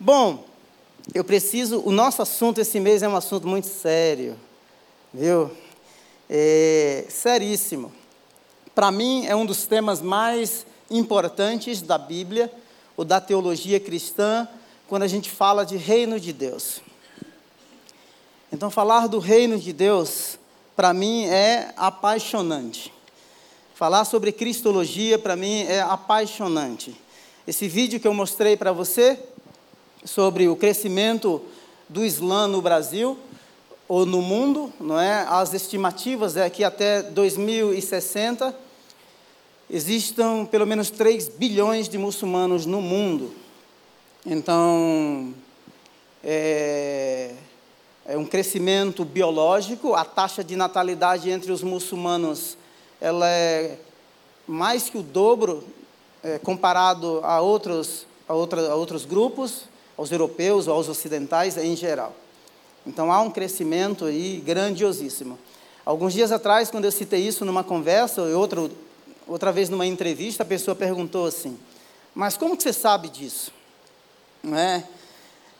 [0.00, 0.44] Bom,
[1.12, 1.82] eu preciso.
[1.84, 4.38] O nosso assunto esse mês é um assunto muito sério,
[5.12, 5.50] viu?
[6.30, 7.92] É seríssimo.
[8.76, 12.48] Para mim, é um dos temas mais importantes da Bíblia,
[12.96, 14.46] ou da teologia cristã,
[14.86, 16.80] quando a gente fala de reino de Deus.
[18.52, 20.38] Então, falar do reino de Deus,
[20.76, 22.92] para mim, é apaixonante.
[23.74, 26.94] Falar sobre cristologia, para mim, é apaixonante.
[27.48, 29.18] Esse vídeo que eu mostrei para você,
[30.04, 31.42] sobre o crescimento
[31.88, 33.18] do Islã no Brasil
[33.86, 35.26] ou no mundo, não é?
[35.28, 38.54] As estimativas é que até 2060
[39.70, 43.32] existam pelo menos 3 bilhões de muçulmanos no mundo.
[44.26, 45.34] Então,
[46.22, 47.34] é,
[48.04, 52.56] é um crescimento biológico, a taxa de natalidade entre os muçulmanos
[53.00, 53.78] ela é
[54.46, 55.62] mais que o dobro
[56.22, 59.64] é, comparado a outros, a, outra, a outros grupos,
[59.98, 62.14] aos europeus ou aos ocidentais em geral.
[62.86, 65.36] Então há um crescimento aí grandiosíssimo.
[65.84, 68.70] Alguns dias atrás, quando eu citei isso numa conversa, ou outra,
[69.26, 71.58] outra vez numa entrevista, a pessoa perguntou assim:
[72.14, 73.52] Mas como que você sabe disso?
[74.42, 74.84] Não é?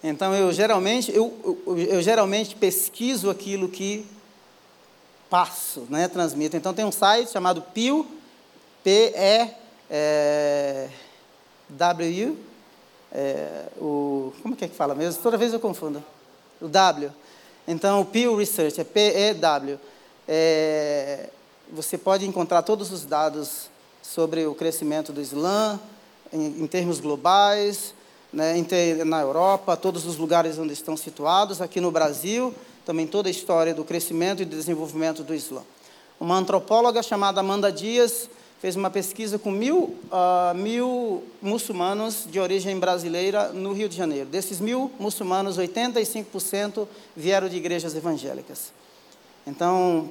[0.03, 4.06] Então eu geralmente, eu, eu, eu geralmente pesquiso aquilo que
[5.28, 6.56] passo, né, transmito.
[6.56, 8.06] Então tem um site chamado PIO,
[8.84, 9.50] P-E
[13.12, 15.23] é, W, o, como é que fala mesmo?
[15.23, 16.03] Toda vez eu confundo.
[16.61, 17.11] O W.
[17.67, 19.78] Então, o Pew Research é P-E-W.
[20.27, 21.31] É,
[21.70, 23.69] você pode encontrar todos os dados
[24.03, 25.79] sobre o crescimento do Islã,
[26.33, 27.95] em, em termos globais,
[28.33, 28.55] né,
[29.05, 33.75] na Europa, todos os lugares onde estão situados, aqui no Brasil, também toda a história
[33.75, 35.62] do crescimento e desenvolvimento do Islã.
[36.20, 38.29] Uma antropóloga chamada Amanda Dias
[38.61, 44.28] fez uma pesquisa com mil, uh, mil muçulmanos de origem brasileira no Rio de Janeiro.
[44.28, 48.73] Desses mil muçulmanos, 85% vieram de igrejas evangélicas.
[49.47, 50.09] Então,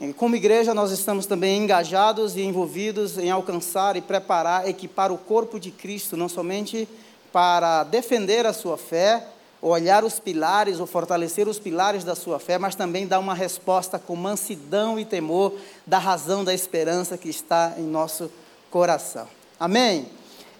[0.00, 5.18] eh, como igreja, nós estamos também engajados e envolvidos em alcançar e preparar, equipar o
[5.18, 6.88] corpo de Cristo, não somente
[7.32, 9.24] para defender a sua fé,
[9.62, 13.98] olhar os pilares ou fortalecer os pilares da sua fé, mas também dar uma resposta
[13.98, 15.54] com mansidão e temor
[15.86, 18.30] da razão da esperança que está em nosso
[18.70, 19.28] coração.
[19.58, 20.06] Amém?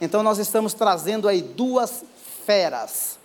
[0.00, 2.05] Então nós estamos trazendo aí duas
[2.44, 3.19] feras.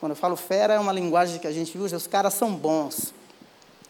[0.00, 3.14] Quando eu falo fera é uma linguagem que a gente usa, os caras são bons.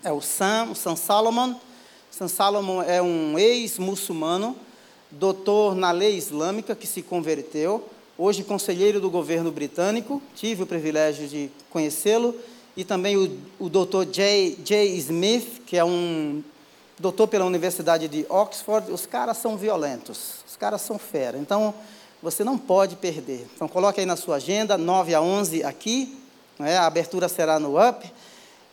[0.05, 1.55] É o Sam, o Sam Salomon.
[2.11, 4.55] Sam Salomon é um ex-muçulmano,
[5.11, 11.27] doutor na lei islâmica que se converteu hoje conselheiro do governo britânico, tive o privilégio
[11.27, 12.35] de conhecê-lo,
[12.77, 14.05] e também o, o Dr.
[14.11, 14.57] J.
[14.65, 14.97] J.
[14.97, 16.43] Smith, que é um
[16.99, 18.91] doutor pela Universidade de Oxford.
[18.91, 21.37] Os caras são violentos, os caras são fera.
[21.37, 21.75] Então,
[22.23, 23.47] você não pode perder.
[23.55, 26.19] Então, coloque aí na sua agenda, 9 a 11 aqui,
[26.59, 26.77] não é?
[26.77, 28.11] a abertura será no UP,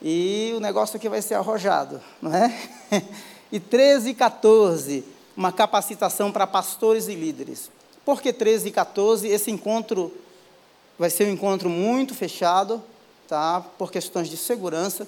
[0.01, 2.53] e o negócio aqui vai ser arrojado, não é?
[3.51, 5.03] E 13 e 14,
[5.35, 7.71] uma capacitação para pastores e líderes.
[8.05, 9.27] Por que 13 e 14?
[9.27, 10.11] Esse encontro
[10.97, 12.83] vai ser um encontro muito fechado,
[13.27, 13.65] tá?
[13.77, 15.07] por questões de segurança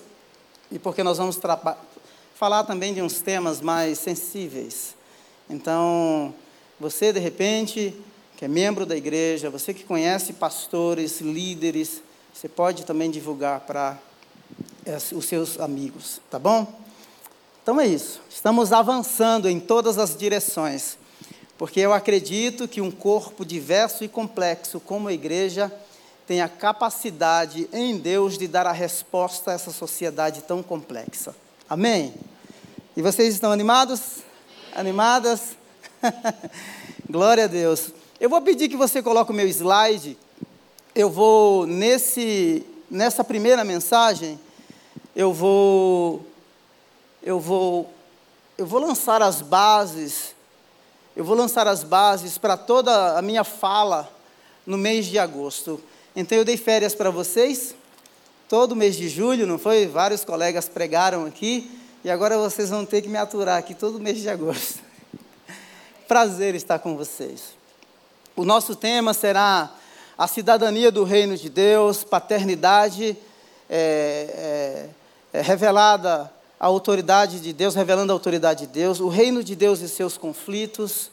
[0.71, 1.39] e porque nós vamos
[2.35, 4.95] falar também de uns temas mais sensíveis.
[5.49, 6.33] Então,
[6.79, 7.93] você de repente,
[8.37, 12.01] que é membro da igreja, você que conhece pastores, líderes,
[12.33, 13.99] você pode também divulgar para
[15.13, 16.79] os seus amigos, tá bom?
[17.61, 18.21] Então é isso.
[18.29, 20.97] Estamos avançando em todas as direções
[21.61, 25.71] porque eu acredito que um corpo diverso e complexo como a igreja
[26.25, 31.35] tem a capacidade em Deus de dar a resposta a essa sociedade tão complexa.
[31.69, 32.15] Amém?
[32.97, 34.23] E vocês estão animados?
[34.73, 35.55] Animadas?
[37.07, 37.91] Glória a Deus.
[38.19, 40.17] Eu vou pedir que você coloque o meu slide.
[40.95, 44.39] Eu vou, nesse, nessa primeira mensagem,
[45.15, 46.25] eu vou,
[47.21, 47.87] eu vou,
[48.57, 50.33] eu vou lançar as bases
[51.15, 54.09] eu vou lançar as bases para toda a minha fala
[54.65, 55.81] no mês de agosto.
[56.15, 57.75] Então eu dei férias para vocês,
[58.47, 59.87] todo mês de julho, não foi?
[59.87, 61.69] Vários colegas pregaram aqui,
[62.03, 64.79] e agora vocês vão ter que me aturar aqui todo mês de agosto.
[66.07, 67.55] Prazer estar com vocês.
[68.35, 69.69] O nosso tema será
[70.17, 73.17] a cidadania do reino de Deus, paternidade
[73.69, 74.87] é,
[75.33, 79.55] é, é revelada a autoridade de Deus, revelando a autoridade de Deus, o reino de
[79.55, 81.09] Deus e seus conflitos,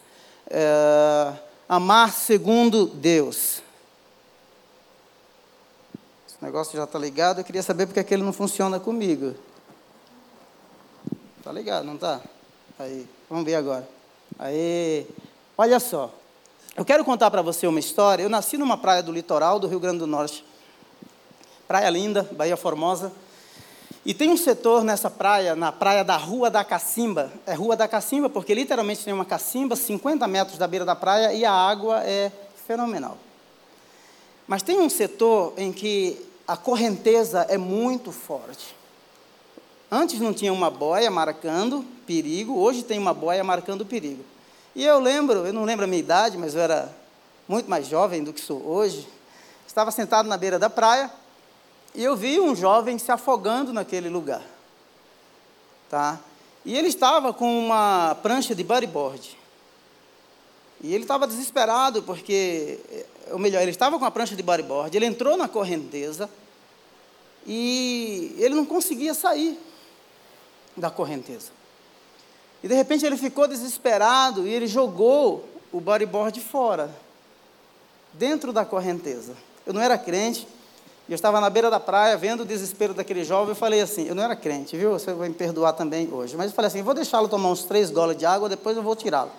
[0.47, 1.33] é,
[1.67, 3.63] amar segundo Deus.
[6.29, 9.35] Esse negócio já está ligado, eu queria saber porque aquele não funciona comigo.
[11.39, 12.21] Está ligado, não está?
[12.79, 13.89] Aí, vamos ver agora.
[14.39, 15.07] Aí,
[15.57, 16.13] olha só.
[16.77, 18.23] Eu quero contar para você uma história.
[18.23, 20.45] Eu nasci numa praia do litoral do Rio Grande do Norte.
[21.67, 23.11] Praia linda, Bahia Formosa.
[24.09, 27.31] E tem um setor nessa praia, na praia da Rua da Cacimba.
[27.45, 31.35] É Rua da Cacimba porque literalmente tem uma cacimba, 50 metros da beira da praia,
[31.35, 32.33] e a água é
[32.67, 33.19] fenomenal.
[34.47, 38.75] Mas tem um setor em que a correnteza é muito forte.
[39.91, 44.25] Antes não tinha uma boia marcando perigo, hoje tem uma boia marcando perigo.
[44.75, 46.91] E eu lembro, eu não lembro a minha idade, mas eu era
[47.47, 49.07] muito mais jovem do que sou hoje.
[49.67, 51.11] Estava sentado na beira da praia
[51.95, 54.43] e eu vi um jovem se afogando naquele lugar.
[55.89, 56.21] Tá?
[56.65, 59.37] E ele estava com uma prancha de bodyboard.
[60.81, 62.79] E ele estava desesperado porque,
[63.31, 66.31] ou melhor, ele estava com a prancha de bodyboard, ele entrou na correnteza
[67.47, 69.59] e ele não conseguia sair
[70.77, 71.51] da correnteza.
[72.63, 76.95] E de repente ele ficou desesperado e ele jogou o bodyboard fora,
[78.13, 79.37] dentro da correnteza.
[79.67, 80.47] Eu não era crente,
[81.13, 83.51] eu estava na beira da praia vendo o desespero daquele jovem.
[83.51, 84.91] Eu falei assim: eu não era crente, viu?
[84.91, 86.37] Você vai me perdoar também hoje.
[86.37, 88.95] Mas eu falei assim: vou deixá-lo tomar uns três goles de água, depois eu vou
[88.95, 89.31] tirá-lo.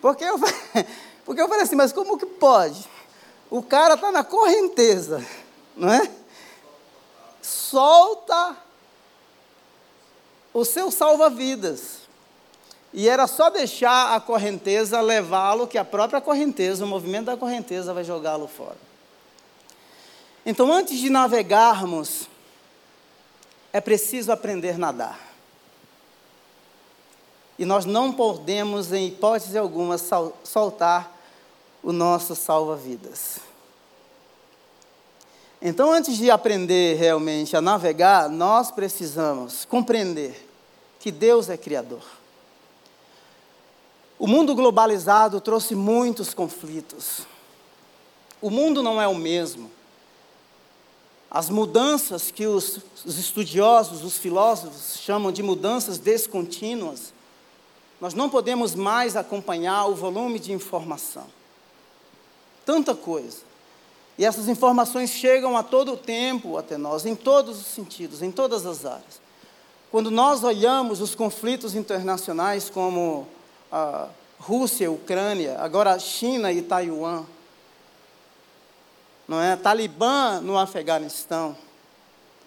[0.00, 0.38] Porque eu,
[1.26, 2.88] porque eu falei assim: mas como que pode?
[3.50, 5.24] O cara está na correnteza,
[5.76, 6.10] não é?
[7.42, 8.56] Solta
[10.54, 12.08] o seu salva-vidas.
[12.92, 17.92] E era só deixar a correnteza levá-lo, que a própria correnteza, o movimento da correnteza
[17.92, 18.88] vai jogá-lo fora.
[20.44, 22.28] Então, antes de navegarmos,
[23.72, 25.28] é preciso aprender a nadar.
[27.58, 29.96] E nós não podemos, em hipótese alguma,
[30.44, 31.16] soltar
[31.82, 33.40] o nosso salva-vidas.
[35.60, 40.48] Então, antes de aprender realmente a navegar, nós precisamos compreender
[41.00, 42.02] que Deus é Criador.
[44.18, 47.26] O mundo globalizado trouxe muitos conflitos.
[48.40, 49.70] O mundo não é o mesmo.
[51.30, 57.12] As mudanças que os, os estudiosos, os filósofos chamam de mudanças descontínuas,
[58.00, 61.26] nós não podemos mais acompanhar o volume de informação.
[62.64, 63.48] Tanta coisa.
[64.16, 68.30] E essas informações chegam a todo o tempo até nós, em todos os sentidos, em
[68.30, 69.20] todas as áreas.
[69.90, 73.26] Quando nós olhamos os conflitos internacionais como
[73.70, 74.08] a
[74.38, 77.24] Rússia, a Ucrânia, agora a China e Taiwan,
[79.28, 79.54] não é?
[79.54, 81.54] Talibã no Afeganistão,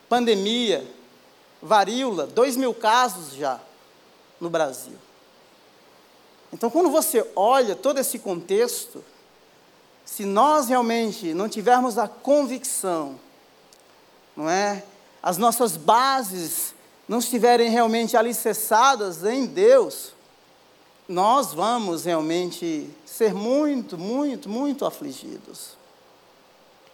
[0.09, 0.85] pandemia,
[1.61, 3.59] varíola, dois mil casos já
[4.39, 4.97] no Brasil.
[6.51, 9.03] Então, quando você olha todo esse contexto,
[10.03, 13.17] se nós realmente não tivermos a convicção,
[14.35, 14.83] não é?
[15.23, 16.73] As nossas bases
[17.07, 20.13] não estiverem realmente alicerçadas em Deus,
[21.07, 25.80] nós vamos realmente ser muito, muito, muito afligidos.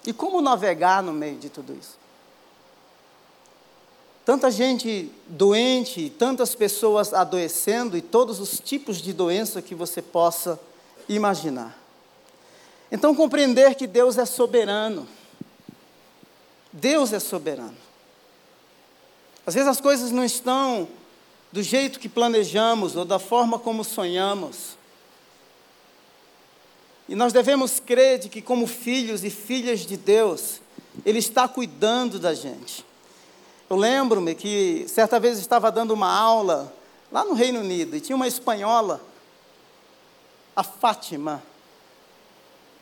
[0.07, 1.97] E como navegar no meio de tudo isso?
[4.23, 10.57] Tanta gente doente, tantas pessoas adoecendo e todos os tipos de doença que você possa
[11.09, 11.77] imaginar.
[12.89, 15.05] Então, compreender que Deus é soberano.
[16.71, 17.75] Deus é soberano.
[19.45, 20.87] Às vezes as coisas não estão
[21.51, 24.76] do jeito que planejamos ou da forma como sonhamos.
[27.07, 30.59] E nós devemos crer de que, como filhos e filhas de Deus,
[31.05, 32.85] Ele está cuidando da gente.
[33.69, 36.73] Eu lembro-me que certa vez estava dando uma aula
[37.11, 39.01] lá no Reino Unido e tinha uma espanhola,
[40.55, 41.41] a Fátima,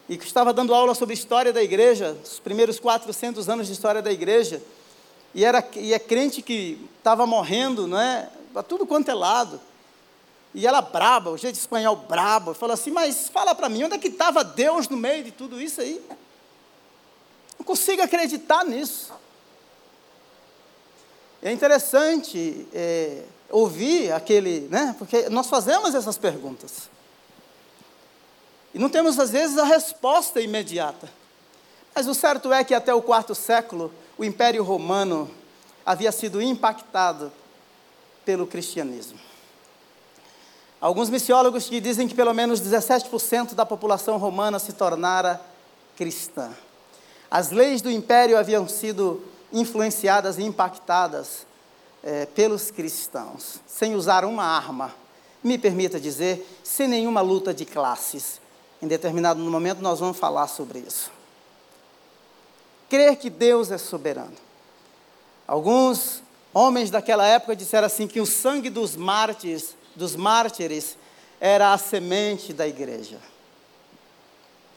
[0.07, 4.01] e que estava dando aula sobre história da igreja, os primeiros 400 anos de história
[4.01, 4.61] da igreja,
[5.33, 8.29] e, era, e é crente que estava morrendo, não é?
[8.53, 9.59] Para tudo quanto é lado.
[10.55, 13.99] E ela braba, o jeito espanhol brabo, falou assim, mas fala para mim, onde é
[13.99, 16.01] que estava Deus no meio de tudo isso aí?
[17.59, 19.11] Não consigo acreditar nisso.
[21.43, 24.95] É interessante é, ouvir aquele, né?
[24.97, 26.89] Porque nós fazemos essas perguntas.
[28.73, 31.09] E não temos, às vezes, a resposta imediata.
[31.93, 35.29] Mas o certo é que até o quarto século, o Império Romano
[35.85, 37.29] havia sido impactado
[38.23, 39.19] pelo cristianismo.
[40.85, 45.41] Alguns missiólogos que dizem que pelo menos 17% da população romana se tornara
[45.97, 46.51] cristã.
[47.31, 49.19] As leis do império haviam sido
[49.51, 51.47] influenciadas e impactadas
[52.03, 54.93] é, pelos cristãos, sem usar uma arma.
[55.43, 58.39] Me permita dizer, sem nenhuma luta de classes.
[58.79, 61.09] Em determinado momento nós vamos falar sobre isso.
[62.87, 64.37] Crer que Deus é soberano.
[65.47, 66.21] Alguns
[66.53, 70.97] homens daquela época disseram assim que o sangue dos mártires dos mártires
[71.39, 73.19] era a semente da igreja.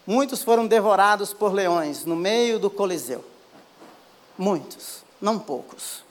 [0.06, 3.24] muitos foram devorados por leões no meio do Coliseu.
[4.38, 6.02] Muitos, não poucos.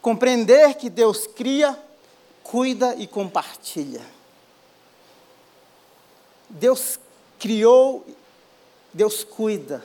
[0.00, 1.78] Compreender que Deus cria,
[2.42, 4.00] cuida e compartilha.
[6.48, 6.98] Deus
[7.38, 8.06] criou,
[8.92, 9.84] Deus cuida,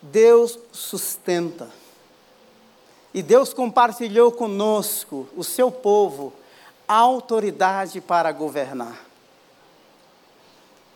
[0.00, 1.68] Deus sustenta.
[3.14, 6.32] E Deus compartilhou conosco, o seu povo,
[6.88, 8.98] a autoridade para governar.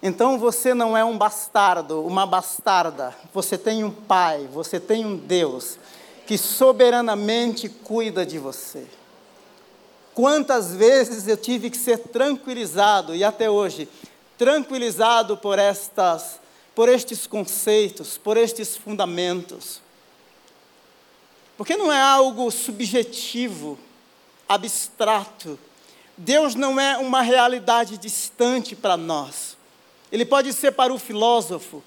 [0.03, 3.15] Então você não é um bastardo, uma bastarda.
[3.33, 5.79] Você tem um pai, você tem um Deus
[6.27, 8.87] que soberanamente cuida de você.
[10.15, 13.89] Quantas vezes eu tive que ser tranquilizado e até hoje
[14.39, 16.41] tranquilizado por estas
[16.75, 19.81] por estes conceitos, por estes fundamentos.
[21.57, 23.79] Porque não é algo subjetivo,
[24.49, 25.59] abstrato.
[26.17, 29.57] Deus não é uma realidade distante para nós.
[30.11, 31.83] Ele pode ser para o filósofo,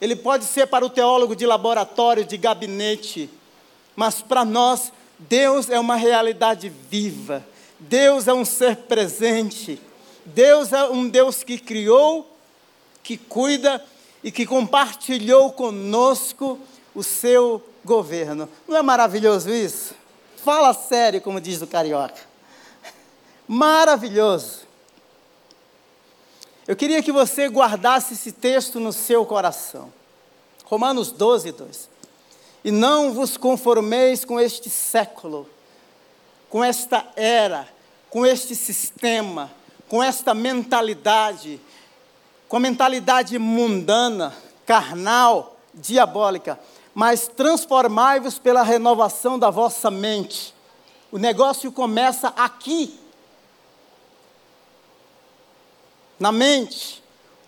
[0.00, 3.28] ele pode ser para o teólogo de laboratório, de gabinete,
[3.94, 7.44] mas para nós, Deus é uma realidade viva.
[7.80, 9.80] Deus é um ser presente.
[10.24, 12.28] Deus é um Deus que criou,
[13.02, 13.84] que cuida
[14.22, 16.58] e que compartilhou conosco
[16.94, 18.48] o seu governo.
[18.68, 19.94] Não é maravilhoso isso?
[20.44, 22.20] Fala sério, como diz o carioca.
[23.48, 24.68] Maravilhoso.
[26.66, 29.90] Eu queria que você guardasse esse texto no seu coração.
[30.66, 31.88] Romanos 12, 2.
[32.62, 35.48] E não vos conformeis com este século,
[36.50, 37.66] com esta era,
[38.10, 39.50] com este sistema,
[39.88, 41.58] com esta mentalidade,
[42.48, 44.34] com a mentalidade mundana,
[44.66, 46.58] carnal, diabólica,
[46.98, 50.52] mas transformai-vos pela renovação da vossa mente.
[51.12, 52.98] O negócio começa aqui,
[56.18, 57.00] na mente,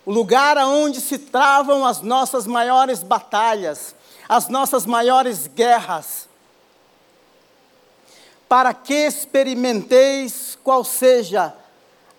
[0.05, 3.93] o lugar aonde se travam as nossas maiores batalhas,
[4.29, 6.29] as nossas maiores guerras,
[8.47, 11.53] para que experimenteis qual seja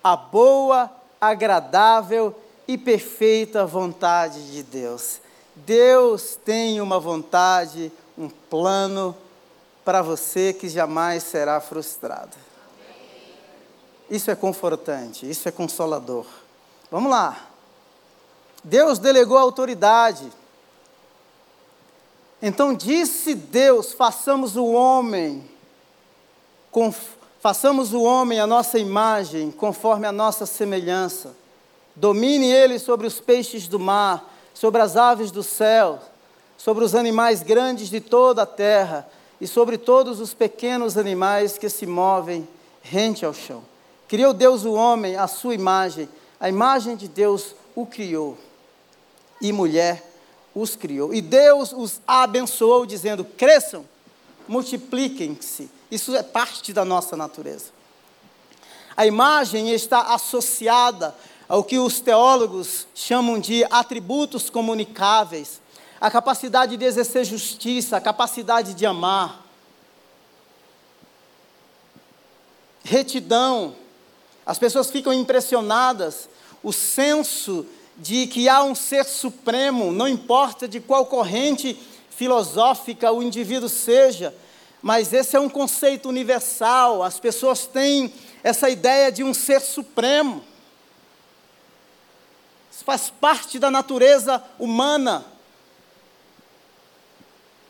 [0.04, 5.21] a boa, agradável e perfeita vontade de Deus.
[5.54, 9.16] Deus tem uma vontade, um plano
[9.84, 12.36] para você que jamais será frustrado.
[14.10, 16.26] Isso é confortante, isso é consolador.
[16.90, 17.48] Vamos lá.
[18.62, 20.30] Deus delegou autoridade.
[22.40, 25.48] Então disse Deus: façamos o homem,
[27.40, 31.42] façamos o homem a nossa imagem, conforme a nossa semelhança
[31.94, 36.00] Domine ele sobre os peixes do mar, sobre as aves do céu,
[36.56, 39.08] sobre os animais grandes de toda a terra
[39.40, 42.46] e sobre todos os pequenos animais que se movem
[42.80, 43.62] rente ao chão.
[44.06, 48.36] Criou Deus o homem à sua imagem, a imagem de Deus o criou,
[49.40, 50.02] e mulher
[50.54, 51.14] os criou.
[51.14, 53.84] E Deus os abençoou, dizendo: cresçam,
[54.46, 55.70] multipliquem-se.
[55.90, 57.66] Isso é parte da nossa natureza.
[58.96, 61.14] A imagem está associada
[61.52, 65.60] ao que os teólogos chamam de atributos comunicáveis,
[66.00, 69.44] a capacidade de exercer justiça, a capacidade de amar,
[72.82, 73.76] retidão.
[74.46, 76.26] As pessoas ficam impressionadas,
[76.62, 77.66] o senso
[77.98, 81.78] de que há um ser supremo, não importa de qual corrente
[82.08, 84.34] filosófica o indivíduo seja,
[84.80, 88.10] mas esse é um conceito universal, as pessoas têm
[88.42, 90.50] essa ideia de um ser supremo
[92.82, 95.24] faz parte da natureza humana.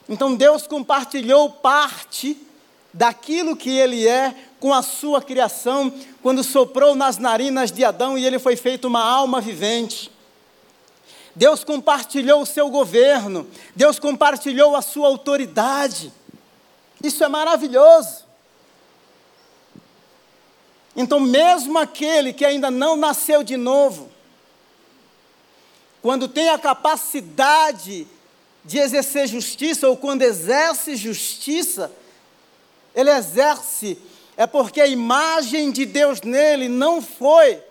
[0.08, 2.36] Então Deus compartilhou parte
[2.92, 5.92] daquilo que ele é com a sua criação,
[6.22, 10.10] quando soprou nas narinas de Adão e ele foi feito uma alma vivente.
[11.34, 16.12] Deus compartilhou o seu governo, Deus compartilhou a sua autoridade.
[17.02, 18.26] Isso é maravilhoso.
[20.94, 24.11] Então, mesmo aquele que ainda não nasceu de novo,
[26.02, 28.06] quando tem a capacidade
[28.64, 31.90] de exercer justiça, ou quando exerce justiça,
[32.94, 33.96] ele exerce,
[34.36, 37.62] é porque a imagem de Deus nele não foi,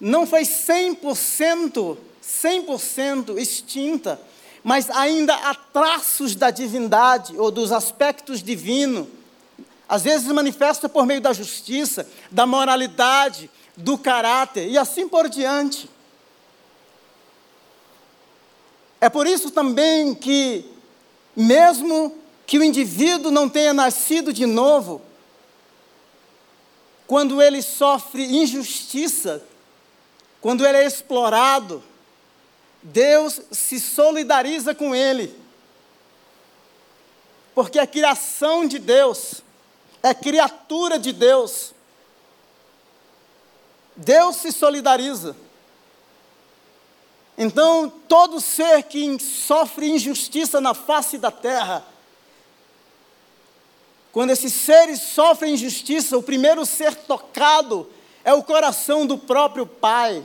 [0.00, 4.20] não foi 100%, 100% extinta,
[4.62, 9.06] mas ainda há traços da divindade ou dos aspectos divinos.
[9.88, 15.88] Às vezes manifesta por meio da justiça, da moralidade, do caráter e assim por diante.
[19.00, 20.64] É por isso também que,
[21.36, 25.02] mesmo que o indivíduo não tenha nascido de novo,
[27.06, 29.42] quando ele sofre injustiça,
[30.40, 31.82] quando ele é explorado,
[32.82, 35.34] Deus se solidariza com ele.
[37.54, 39.42] Porque é criação de Deus,
[40.02, 41.72] é criatura de Deus.
[43.96, 45.34] Deus se solidariza.
[47.40, 51.86] Então, todo ser que sofre injustiça na face da terra,
[54.10, 57.88] quando esses seres sofrem injustiça, o primeiro ser tocado
[58.24, 60.24] é o coração do próprio Pai.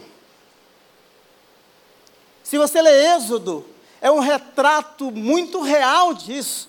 [2.44, 3.64] Se você lê Êxodo,
[4.02, 6.68] é um retrato muito real disso.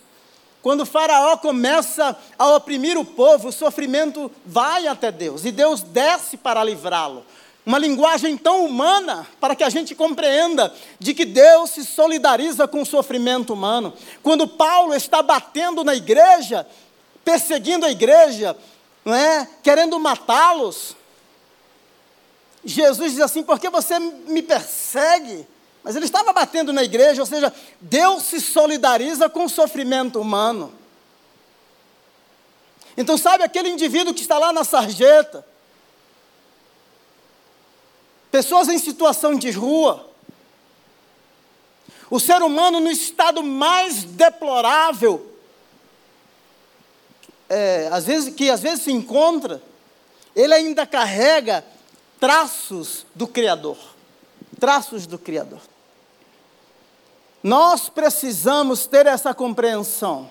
[0.60, 5.80] Quando o Faraó começa a oprimir o povo, o sofrimento vai até Deus e Deus
[5.80, 7.24] desce para livrá-lo.
[7.66, 12.82] Uma linguagem tão humana para que a gente compreenda de que Deus se solidariza com
[12.82, 13.94] o sofrimento humano.
[14.22, 16.66] Quando Paulo está batendo na igreja,
[17.24, 18.54] perseguindo a igreja,
[19.02, 19.48] não é?
[19.62, 20.94] querendo matá-los,
[22.62, 25.46] Jesus diz assim: por que você me persegue?
[25.82, 30.72] Mas ele estava batendo na igreja, ou seja, Deus se solidariza com o sofrimento humano.
[32.96, 35.44] Então, sabe aquele indivíduo que está lá na sarjeta?
[38.34, 40.10] Pessoas em situação de rua.
[42.10, 45.24] O ser humano no estado mais deplorável,
[47.48, 49.62] é, às vezes, que às vezes se encontra,
[50.34, 51.64] ele ainda carrega
[52.18, 53.78] traços do Criador.
[54.58, 55.60] Traços do Criador.
[57.40, 60.28] Nós precisamos ter essa compreensão.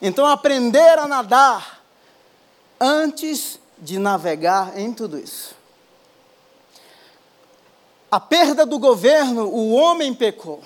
[0.00, 1.82] Então, aprender a nadar
[2.78, 5.58] antes de navegar em tudo isso.
[8.10, 10.62] A perda do governo, o homem pecou.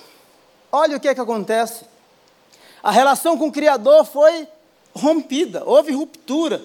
[0.71, 1.85] Olha o que, é que acontece.
[2.81, 4.47] A relação com o Criador foi
[4.95, 6.61] rompida, houve ruptura.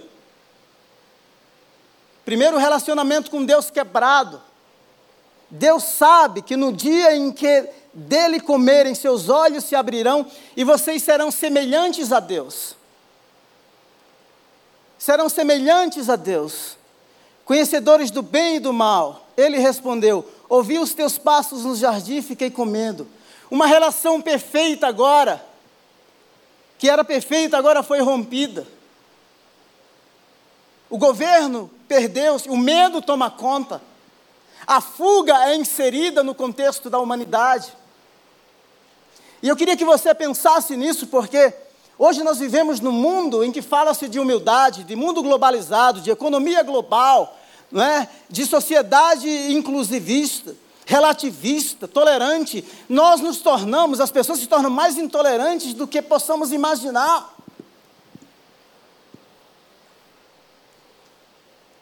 [2.24, 4.40] Primeiro, o relacionamento com Deus quebrado.
[5.50, 10.24] Deus sabe que no dia em que dele comerem, seus olhos se abrirão
[10.56, 12.76] e vocês serão semelhantes a Deus.
[14.96, 16.76] Serão semelhantes a Deus,
[17.44, 19.26] conhecedores do bem e do mal.
[19.36, 23.06] Ele respondeu: Ouvi os teus passos no jardim e fiquei com medo.
[23.48, 25.40] Uma relação perfeita agora,
[26.76, 28.66] que era perfeita, agora foi rompida.
[30.90, 33.80] O governo perdeu-se, o medo toma conta.
[34.66, 37.72] A fuga é inserida no contexto da humanidade.
[39.40, 41.54] E eu queria que você pensasse nisso, porque
[41.96, 46.64] hoje nós vivemos num mundo em que fala-se de humildade, de mundo globalizado, de economia
[46.64, 47.38] global,
[47.70, 48.08] não é?
[48.28, 52.64] de sociedade inclusivista, relativista, tolerante.
[52.88, 57.36] Nós nos tornamos, as pessoas se tornam mais intolerantes do que possamos imaginar.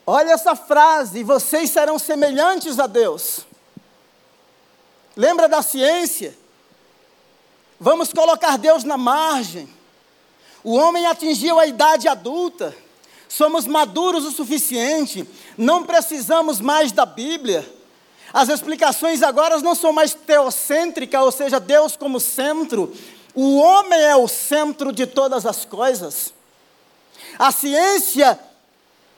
[0.06, 3.46] Olha essa frase: vocês serão semelhantes a Deus.
[5.16, 6.36] Lembra da ciência?
[7.80, 9.68] Vamos colocar Deus na margem.
[10.64, 12.74] O homem atingiu a idade adulta.
[13.28, 15.28] Somos maduros o suficiente.
[15.56, 17.68] Não precisamos mais da Bíblia.
[18.32, 22.92] As explicações agora não são mais teocêntricas, ou seja, Deus como centro.
[23.34, 26.32] O homem é o centro de todas as coisas.
[27.38, 28.38] A ciência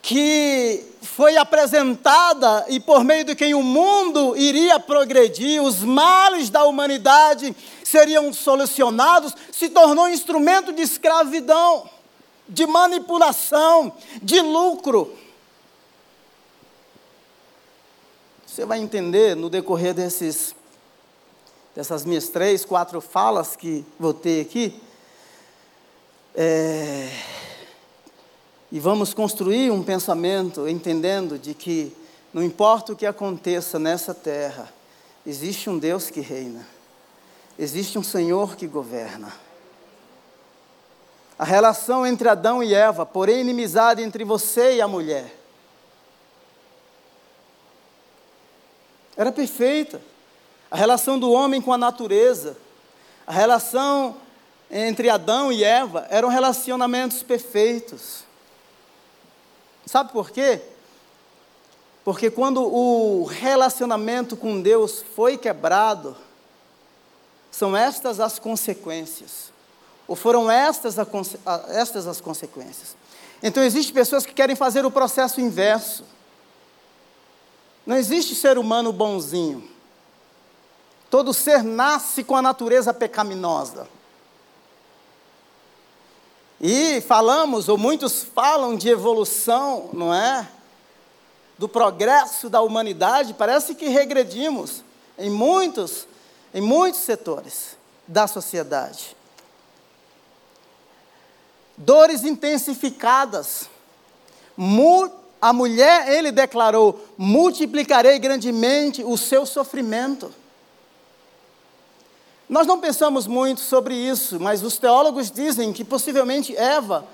[0.03, 6.65] que foi apresentada e por meio de quem o mundo iria progredir, os males da
[6.65, 11.89] humanidade seriam solucionados, se tornou um instrumento de escravidão,
[12.51, 15.17] de manipulação, de lucro.
[18.45, 20.55] Você vai entender no decorrer desses,
[21.75, 24.79] dessas minhas três, quatro falas que vou ter aqui.
[26.35, 27.09] É,
[28.73, 31.97] e vamos construir um pensamento entendendo de que
[32.33, 34.73] não importa o que aconteça nessa terra,
[35.25, 36.67] existe um Deus que reina.
[37.59, 39.33] Existe um Senhor que governa.
[41.41, 45.35] A relação entre Adão e Eva, porém inimizade entre você e a mulher,
[49.17, 50.03] era perfeita.
[50.71, 52.59] A relação do homem com a natureza,
[53.27, 54.19] a relação
[54.71, 58.23] entre Adão e Eva eram relacionamentos perfeitos.
[59.87, 60.61] Sabe por quê?
[62.05, 66.15] Porque quando o relacionamento com Deus foi quebrado,
[67.51, 69.50] são estas as consequências.
[70.11, 71.07] Ou foram estas, a,
[71.69, 72.97] estas as consequências.
[73.41, 76.03] Então, existem pessoas que querem fazer o processo inverso.
[77.87, 79.71] Não existe ser humano bonzinho.
[81.09, 83.87] Todo ser nasce com a natureza pecaminosa.
[86.61, 90.49] E falamos, ou muitos falam de evolução, não é?
[91.57, 94.83] do progresso da humanidade, parece que regredimos
[95.17, 96.05] em muitos,
[96.53, 97.77] em muitos setores
[98.09, 99.15] da sociedade.
[101.81, 103.71] Dores intensificadas.
[105.41, 110.31] A mulher, ele declarou: multiplicarei grandemente o seu sofrimento.
[112.47, 117.07] Nós não pensamos muito sobre isso, mas os teólogos dizem que possivelmente Eva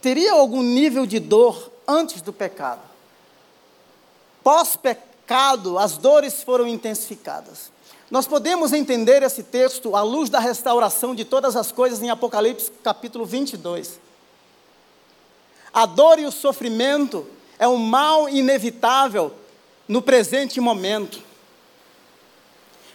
[0.00, 2.82] teria algum nível de dor antes do pecado.
[4.44, 7.71] Pós-pecado, as dores foram intensificadas.
[8.12, 12.70] Nós podemos entender esse texto à luz da restauração de todas as coisas em Apocalipse
[12.82, 13.98] capítulo 22.
[15.72, 17.26] A dor e o sofrimento
[17.58, 19.32] é um mal inevitável
[19.88, 21.22] no presente momento.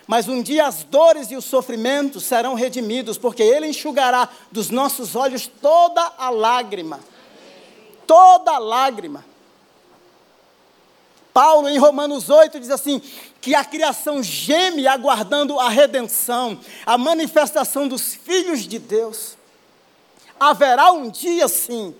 [0.06, 5.16] Mas um dia as dores e os sofrimentos serão redimidos, porque Ele enxugará dos nossos
[5.16, 7.00] olhos toda a lágrima.
[8.06, 9.26] Toda a lágrima.
[11.34, 13.02] Paulo, em Romanos 8, diz assim:
[13.48, 19.38] que a criação geme aguardando a redenção, a manifestação dos filhos de Deus.
[20.38, 21.96] Haverá um dia, sim,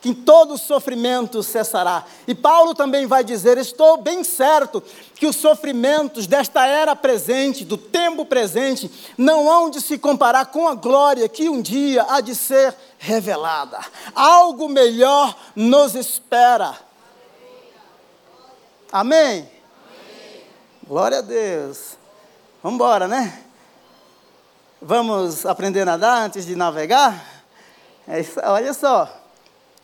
[0.00, 2.04] que todo sofrimento cessará.
[2.26, 4.82] E Paulo também vai dizer: Estou bem certo
[5.14, 10.66] que os sofrimentos desta era presente, do tempo presente, não hão de se comparar com
[10.66, 13.78] a glória que um dia há de ser revelada.
[14.12, 16.76] Algo melhor nos espera.
[18.90, 19.57] Amém?
[20.88, 21.98] Glória a Deus.
[22.62, 23.42] Vamos embora, né?
[24.80, 27.44] Vamos aprender a nadar antes de navegar?
[28.08, 29.06] É isso, olha só.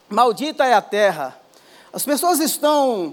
[0.08, 1.38] Maldita é a terra.
[1.92, 3.12] As pessoas estão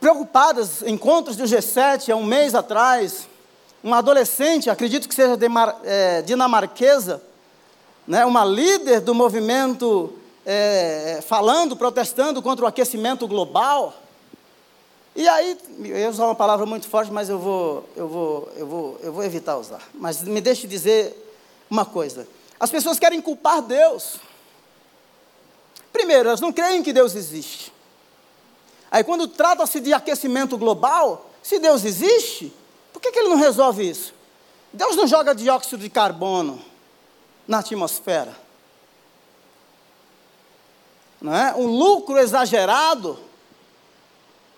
[0.00, 0.82] preocupadas.
[0.82, 3.28] Encontros do G7 há um mês atrás.
[3.80, 5.38] Uma adolescente, acredito que seja
[5.84, 7.22] é, dinamarquesa,
[8.08, 10.12] né, uma líder do movimento
[10.44, 13.94] é, falando, protestando contra o aquecimento global.
[15.16, 18.66] E aí, eu ia usar uma palavra muito forte, mas eu vou, eu vou, eu
[18.66, 19.80] vou, eu vou evitar usar.
[19.94, 21.16] Mas me deixe dizer
[21.70, 22.28] uma coisa.
[22.60, 24.16] As pessoas querem culpar Deus.
[25.90, 27.72] Primeiro, elas não creem que Deus existe.
[28.90, 32.52] Aí quando trata-se de aquecimento global, se Deus existe,
[32.92, 34.12] por que, que ele não resolve isso?
[34.70, 36.62] Deus não joga dióxido de carbono
[37.48, 38.36] na atmosfera.
[41.22, 41.54] Não é?
[41.54, 43.25] Um lucro exagerado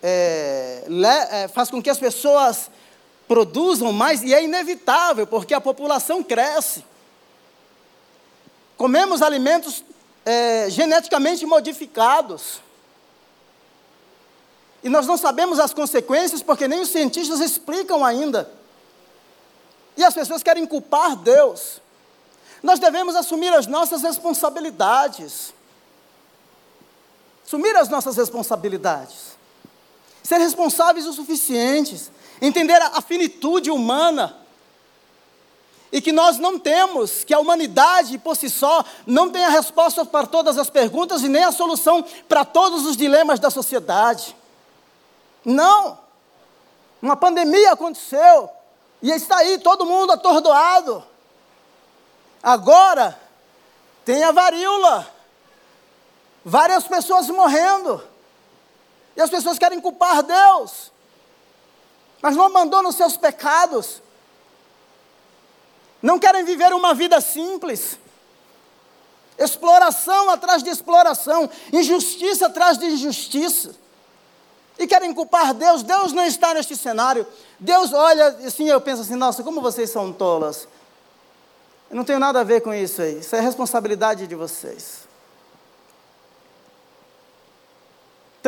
[0.03, 2.71] é, le, é, faz com que as pessoas
[3.27, 6.85] produzam mais, e é inevitável, porque a população cresce.
[8.77, 9.85] Comemos alimentos
[10.25, 12.61] é, geneticamente modificados.
[14.83, 18.51] E nós não sabemos as consequências, porque nem os cientistas explicam ainda.
[19.97, 21.83] E as pessoas querem culpar Deus.
[22.63, 25.53] Nós devemos assumir as nossas responsabilidades.
[27.45, 29.38] Assumir as nossas responsabilidades
[30.29, 34.37] ser responsáveis o suficientes, entender a finitude humana.
[35.91, 40.05] E que nós não temos, que a humanidade por si só não tem a resposta
[40.05, 44.37] para todas as perguntas e nem a solução para todos os dilemas da sociedade.
[45.43, 45.99] Não!
[47.01, 48.51] Uma pandemia aconteceu
[49.01, 51.03] e está aí todo mundo atordoado.
[52.43, 53.19] Agora
[54.05, 55.11] tem a varíola,
[56.45, 58.07] várias pessoas morrendo.
[59.19, 60.93] E as pessoas querem culpar Deus,
[62.23, 64.01] mas não abandonam seus pecados,
[66.01, 67.99] não querem viver uma vida simples.
[69.37, 73.75] Exploração atrás de exploração, injustiça atrás de injustiça.
[74.79, 77.27] E querem culpar Deus, Deus não está neste cenário.
[77.59, 80.69] Deus olha assim, eu penso assim, nossa, como vocês são tolas.
[81.91, 83.19] Eu não tenho nada a ver com isso aí.
[83.19, 85.08] Isso é responsabilidade de vocês.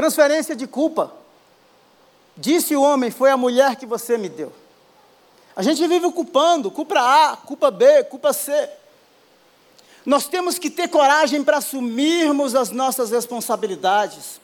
[0.01, 1.13] Transferência de culpa.
[2.35, 4.51] Disse o homem: Foi a mulher que você me deu.
[5.55, 8.71] A gente vive culpando, culpa A, culpa B, culpa C.
[10.07, 14.41] Nós temos que ter coragem para assumirmos as nossas responsabilidades,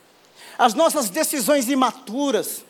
[0.59, 2.63] as nossas decisões imaturas,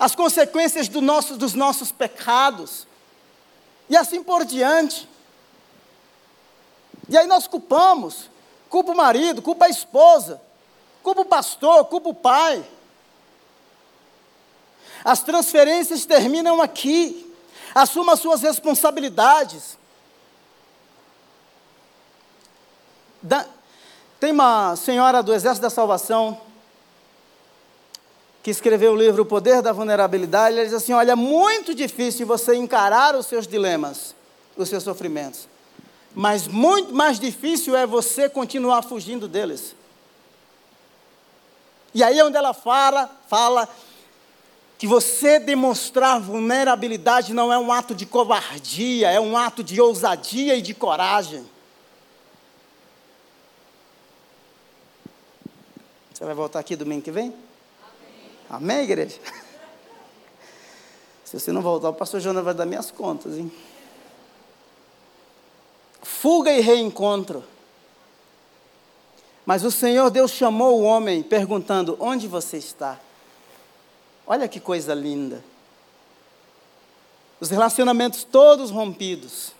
[0.00, 2.88] as consequências do nosso, dos nossos pecados,
[3.88, 5.08] e assim por diante.
[7.08, 8.28] E aí nós culpamos,
[8.68, 10.40] culpa o marido, culpa a esposa,
[11.02, 12.64] culpa o pastor, culpa o pai.
[15.04, 17.30] As transferências terminam aqui.
[17.74, 19.78] Assuma suas responsabilidades.
[23.20, 23.46] Da,
[24.20, 26.40] tem uma senhora do Exército da Salvação
[28.42, 30.56] que escreveu o livro O Poder da Vulnerabilidade.
[30.56, 34.14] Ela diz assim: Olha, é muito difícil você encarar os seus dilemas,
[34.56, 35.48] os seus sofrimentos.
[36.14, 39.74] Mas muito mais difícil é você continuar fugindo deles.
[41.94, 43.68] E aí é onde ela fala, fala
[44.78, 50.56] que você demonstrar vulnerabilidade não é um ato de covardia, é um ato de ousadia
[50.56, 51.46] e de coragem.
[56.12, 57.34] Você vai voltar aqui domingo que vem?
[58.48, 59.18] Amém, Amém igreja?
[61.24, 63.50] Se você não voltar, o pastor Jonas vai dar minhas contas, hein?
[66.02, 67.42] Fuga e reencontro.
[69.44, 72.98] Mas o Senhor Deus chamou o homem perguntando: Onde você está?
[74.26, 75.42] Olha que coisa linda.
[77.40, 79.52] Os relacionamentos todos rompidos,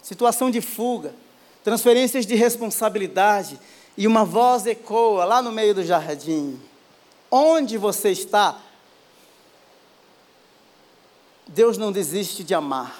[0.00, 1.12] situação de fuga,
[1.64, 3.58] transferências de responsabilidade,
[3.96, 6.60] e uma voz ecoa lá no meio do jardim:
[7.30, 8.60] Onde você está?
[11.48, 12.96] Deus não desiste de amar.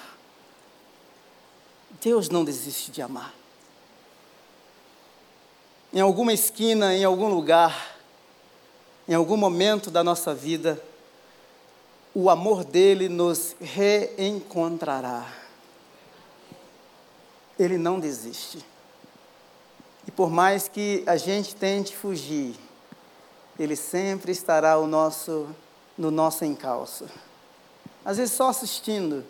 [2.01, 3.38] Deus não desiste de amar.
[5.93, 7.97] Em alguma esquina, em algum lugar,
[9.07, 10.81] em algum momento da nossa vida,
[12.13, 15.25] o amor dele nos reencontrará.
[17.57, 18.65] Ele não desiste.
[20.07, 22.55] E por mais que a gente tente fugir,
[23.57, 25.47] ele sempre estará nosso,
[25.97, 27.05] no nosso encalço
[28.03, 29.23] às vezes só assistindo.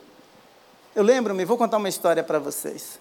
[0.96, 3.00] Eu lembro-me, vou contar uma história para vocês.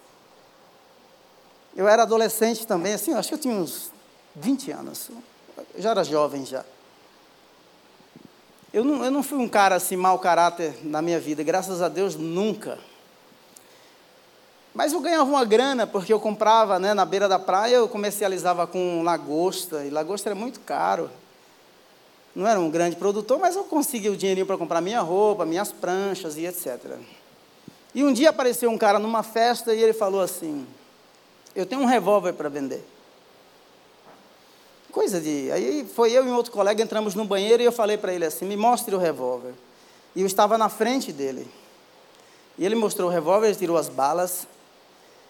[1.75, 3.91] Eu era adolescente também, assim, acho que eu tinha uns
[4.35, 5.09] 20 anos.
[5.75, 6.65] Eu já era jovem já.
[8.73, 11.89] Eu não, eu não fui um cara assim, mau caráter na minha vida, graças a
[11.89, 12.77] Deus nunca.
[14.73, 18.67] Mas eu ganhava uma grana, porque eu comprava né, na beira da praia, eu comercializava
[18.67, 21.09] com lagosta, e lagosta era muito caro
[22.35, 25.71] não era um grande produtor, mas eu consegui o dinheirinho para comprar minha roupa, minhas
[25.71, 26.97] pranchas e etc.
[27.93, 30.65] E um dia apareceu um cara numa festa e ele falou assim:
[31.59, 32.83] Eu tenho um revólver para vender.
[34.91, 35.51] Coisa de.
[35.51, 38.25] Aí foi eu e um outro colega, entramos no banheiro e eu falei para ele
[38.25, 39.53] assim: Me mostre o revólver.
[40.15, 41.47] E eu estava na frente dele.
[42.57, 44.47] E ele mostrou o revólver, tirou as balas.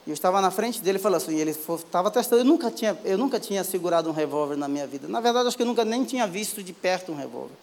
[0.08, 2.98] E eu estava na frente dele e falou assim, ele estava testando, eu nunca, tinha,
[3.04, 5.08] eu nunca tinha segurado um revólver na minha vida.
[5.08, 7.54] Na verdade, acho que eu nunca nem tinha visto de perto um revólver.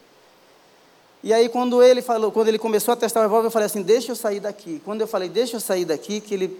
[1.24, 3.82] E aí, quando ele falou, quando ele começou a testar o revólver, eu falei assim,
[3.82, 4.80] deixa eu sair daqui.
[4.84, 6.56] Quando eu falei, deixa eu sair daqui, que ele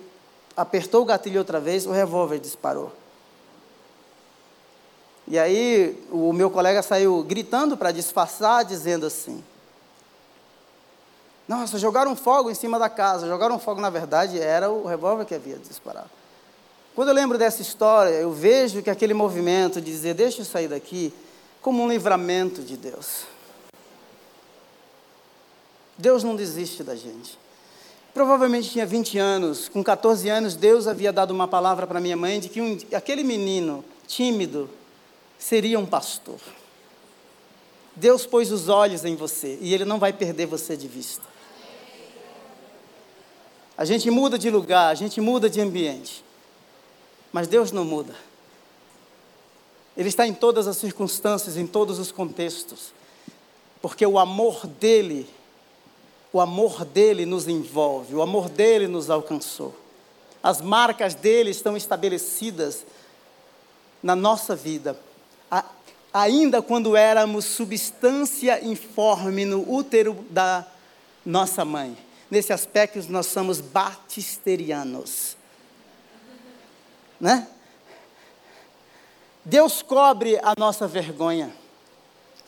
[0.57, 2.93] apertou o gatilho outra vez, o revólver disparou.
[5.29, 9.43] E aí, o meu colega saiu gritando para disfarçar, dizendo assim,
[11.49, 13.27] nossa, jogaram fogo em cima da casa.
[13.27, 16.11] Jogaram fogo, na verdade, era o revólver que havia disparado.
[16.95, 20.67] Quando eu lembro dessa história, eu vejo que aquele movimento de dizer, deixa eu sair
[20.67, 21.13] daqui,
[21.61, 23.25] como um livramento de Deus.
[25.97, 27.39] Deus não desiste da gente.
[28.17, 32.41] Provavelmente tinha 20 anos, com 14 anos, Deus havia dado uma palavra para minha mãe
[32.41, 34.71] de que um, aquele menino tímido
[35.39, 36.41] seria um pastor.
[37.95, 41.25] Deus pôs os olhos em você e Ele não vai perder você de vista.
[43.77, 46.25] A gente muda de lugar, a gente muda de ambiente.
[47.31, 48.15] Mas Deus não muda.
[49.95, 52.95] Ele está em todas as circunstâncias, em todos os contextos.
[53.83, 55.29] Porque o amor dele,
[56.33, 59.75] o amor dele nos envolve, o amor dele nos alcançou.
[60.43, 62.87] As marcas dele estão estabelecidas
[64.03, 64.99] na nossa vida.
[66.13, 70.65] ainda quando éramos substância informe no útero da
[71.25, 71.97] nossa mãe.
[72.31, 75.37] Nesse aspecto, nós somos batisterianos.
[77.21, 77.47] Né?
[79.45, 81.55] Deus cobre a nossa vergonha.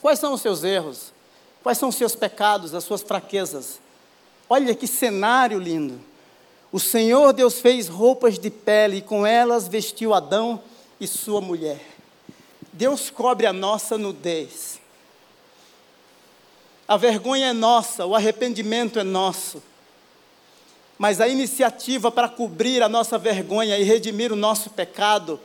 [0.01, 1.13] Quais são os seus erros?
[1.69, 3.79] Quais são os seus pecados, as suas fraquezas?
[4.49, 6.01] Olha que cenário lindo.
[6.73, 10.63] O Senhor Deus fez roupas de pele e com elas vestiu Adão
[10.99, 11.79] e sua mulher.
[12.73, 14.81] Deus cobre a nossa nudez.
[16.89, 19.63] A vergonha é nossa, o arrependimento é nosso.
[20.97, 25.39] Mas a iniciativa para cobrir a nossa vergonha e redimir o nosso pecado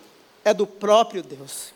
[0.46, 1.74] é do próprio Deus.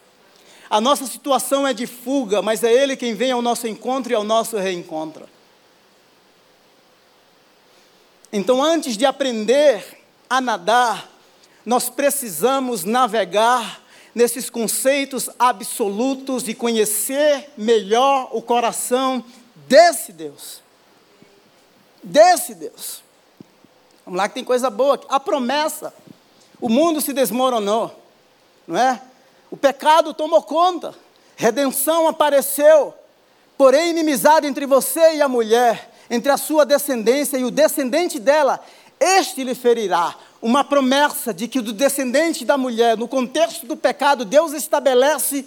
[0.70, 4.16] A nossa situação é de fuga, mas é Ele quem vem ao nosso encontro e
[4.16, 5.28] ao nosso reencontro.
[8.32, 11.10] Então, antes de aprender a nadar,
[11.66, 13.82] nós precisamos navegar
[14.14, 19.24] nesses conceitos absolutos e conhecer melhor o coração
[19.68, 20.62] desse Deus.
[22.04, 23.04] Desse Deus.
[24.06, 25.00] Vamos lá que tem coisa boa.
[25.08, 25.94] A promessa.
[26.60, 27.94] O mundo se desmoronou,
[28.68, 29.02] não é?
[29.50, 30.94] O pecado tomou conta.
[31.36, 32.94] Redenção apareceu.
[33.58, 38.60] Porém, inimizade entre você e a mulher, entre a sua descendência e o descendente dela,
[39.00, 40.16] este lhe ferirá.
[40.42, 45.46] Uma promessa de que do descendente da mulher, no contexto do pecado, Deus estabelece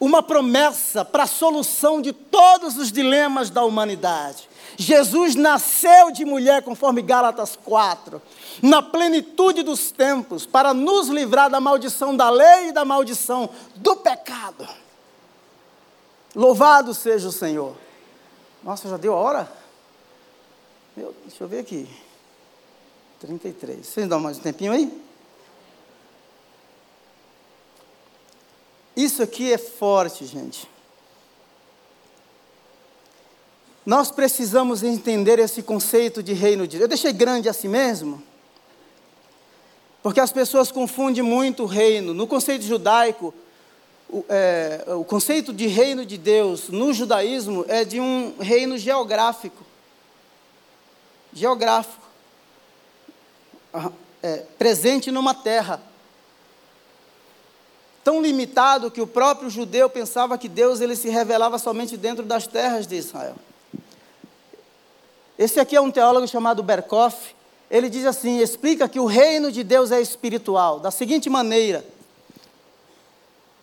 [0.00, 4.48] uma promessa para a solução de todos os dilemas da humanidade.
[4.78, 8.20] Jesus nasceu de mulher, conforme Gálatas 4,
[8.62, 13.96] na plenitude dos tempos, para nos livrar da maldição da lei e da maldição do
[13.96, 14.66] pecado.
[16.34, 17.76] Louvado seja o Senhor.
[18.62, 19.52] Nossa, já deu a hora?
[20.96, 21.88] Meu, deixa eu ver aqui.
[23.20, 23.86] 33.
[23.86, 25.09] Vocês dão mais um tempinho aí?
[29.00, 30.68] Isso aqui é forte, gente.
[33.86, 36.82] Nós precisamos entender esse conceito de reino de Deus.
[36.82, 38.22] Eu deixei grande assim mesmo,
[40.02, 42.12] porque as pessoas confundem muito o reino.
[42.12, 43.32] No conceito judaico,
[44.06, 49.64] o, é, o conceito de reino de Deus no judaísmo é de um reino geográfico.
[51.32, 52.06] Geográfico.
[54.22, 55.89] É, presente numa terra.
[58.02, 62.46] Tão limitado que o próprio judeu pensava que Deus ele se revelava somente dentro das
[62.46, 63.36] terras de Israel.
[65.38, 67.34] Esse aqui é um teólogo chamado Berkoff.
[67.70, 71.84] Ele diz assim: explica que o reino de Deus é espiritual, da seguinte maneira: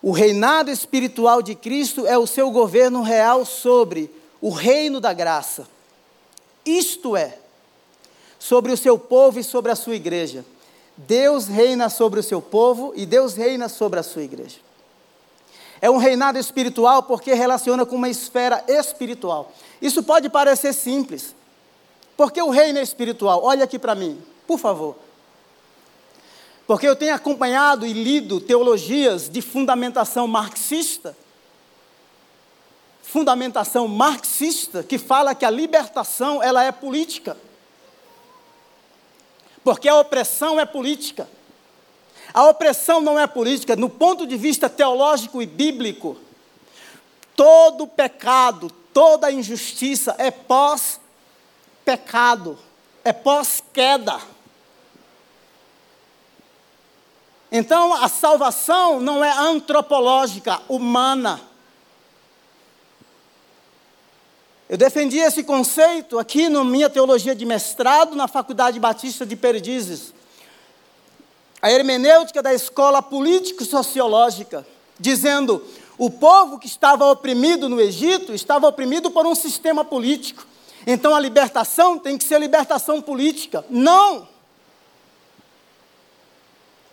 [0.00, 5.68] o reinado espiritual de Cristo é o seu governo real sobre o reino da graça.
[6.64, 7.38] Isto é,
[8.38, 10.44] sobre o seu povo e sobre a sua igreja.
[10.98, 14.56] Deus reina sobre o seu povo e Deus reina sobre a sua igreja.
[15.80, 19.52] É um reinado espiritual porque relaciona com uma esfera espiritual.
[19.80, 21.36] Isso pode parecer simples.
[22.16, 23.44] Porque o reino é espiritual.
[23.44, 24.96] Olha aqui para mim, por favor.
[26.66, 31.16] Porque eu tenho acompanhado e lido teologias de fundamentação marxista,
[33.04, 37.36] fundamentação marxista que fala que a libertação ela é política.
[39.68, 41.28] Porque a opressão é política.
[42.32, 46.16] A opressão não é política no ponto de vista teológico e bíblico.
[47.36, 50.98] Todo pecado, toda injustiça é pós
[51.84, 52.58] pecado,
[53.04, 54.18] é pós queda.
[57.52, 61.42] Então, a salvação não é antropológica, humana.
[64.68, 70.12] Eu defendi esse conceito aqui na minha teologia de mestrado na Faculdade Batista de Perdizes.
[71.62, 74.66] A hermenêutica da escola político-sociológica,
[75.00, 75.64] dizendo
[75.96, 80.46] o povo que estava oprimido no Egito estava oprimido por um sistema político.
[80.86, 83.64] Então a libertação tem que ser libertação política.
[83.70, 84.28] Não!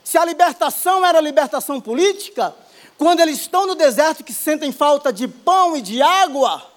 [0.01, 2.55] Se a libertação era libertação política,
[2.97, 6.74] quando eles estão no deserto que sentem falta de pão e de água,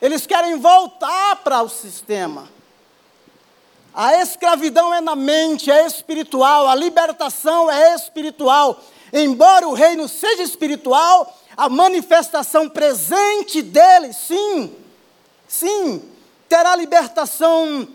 [0.00, 2.48] eles querem voltar para o sistema.
[3.92, 8.80] A escravidão é na mente, é espiritual, a libertação é espiritual.
[9.12, 14.74] Embora o reino seja espiritual, a manifestação presente dele, sim,
[15.48, 16.02] sim,
[16.48, 17.88] terá libertação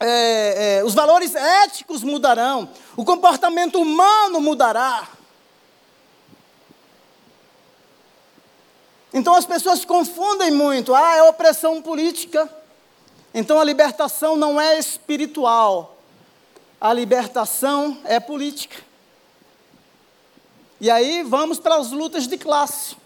[0.00, 5.06] é, é, os valores éticos mudarão, o comportamento humano mudará.
[9.12, 12.48] Então as pessoas confundem muito, ah, é opressão política.
[13.34, 15.98] Então a libertação não é espiritual,
[16.80, 18.76] a libertação é política.
[20.80, 22.96] E aí vamos para as lutas de classe.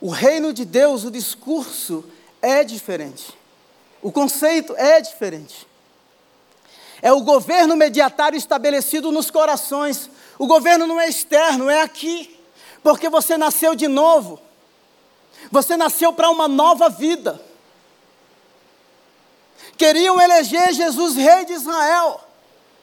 [0.00, 2.04] O reino de Deus, o discurso
[2.40, 3.36] é diferente.
[4.02, 5.66] O conceito é diferente.
[7.00, 10.10] É o governo mediatário estabelecido nos corações.
[10.38, 12.34] O governo não é externo, é aqui.
[12.82, 14.40] Porque você nasceu de novo.
[15.50, 17.40] Você nasceu para uma nova vida.
[19.76, 22.20] Queriam eleger Jesus rei de Israel.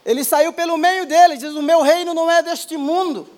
[0.04, 3.28] Ele saiu pelo meio dele, diz: O meu reino não é deste mundo,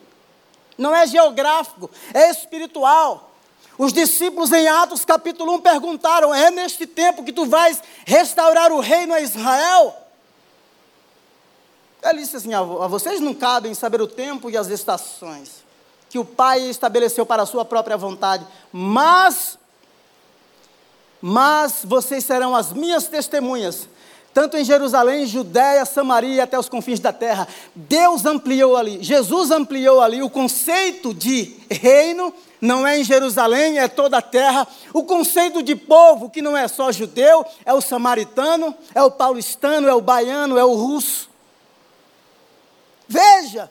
[0.79, 3.31] não é geográfico, é espiritual.
[3.77, 8.81] Os discípulos em Atos capítulo 1 perguntaram: É neste tempo que tu vais restaurar o
[8.81, 10.04] reino a Israel?
[12.05, 15.65] Ele disse assim: A vocês não cabem saber o tempo e as estações
[16.15, 19.59] que o Pai estabeleceu para a sua própria vontade, mas,
[21.21, 23.89] mas vocês serão as minhas testemunhas,
[24.33, 27.49] tanto em Jerusalém, Judéia, Samaria até os confins da terra.
[27.75, 33.87] Deus ampliou ali, Jesus ampliou ali o conceito de reino não é em Jerusalém, é
[33.87, 34.67] toda a terra.
[34.93, 39.87] O conceito de povo, que não é só judeu, é o samaritano, é o paulistano,
[39.87, 41.29] é o baiano, é o russo.
[43.15, 43.71] Veja.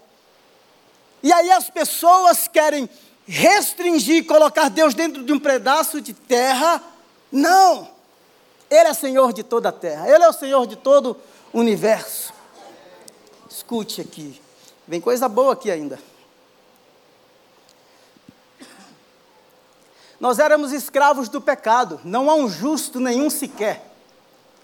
[1.21, 2.89] E aí as pessoas querem
[3.27, 6.81] restringir, colocar Deus dentro de um pedaço de terra.
[7.29, 7.89] Não.
[8.69, 10.09] Ele é Senhor de toda a terra.
[10.09, 11.17] Ele é o Senhor de todo
[11.51, 12.33] o universo.
[13.49, 14.41] Escute aqui.
[14.87, 15.99] Vem coisa boa aqui ainda.
[20.19, 23.91] Nós éramos escravos do pecado, não há um justo nenhum sequer.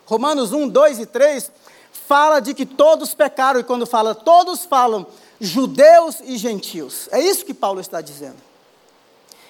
[0.05, 1.51] Romanos 1, 2 e 3
[1.91, 5.05] fala de que todos pecaram, e quando fala todos, falam
[5.39, 7.07] judeus e gentios.
[7.11, 8.49] É isso que Paulo está dizendo.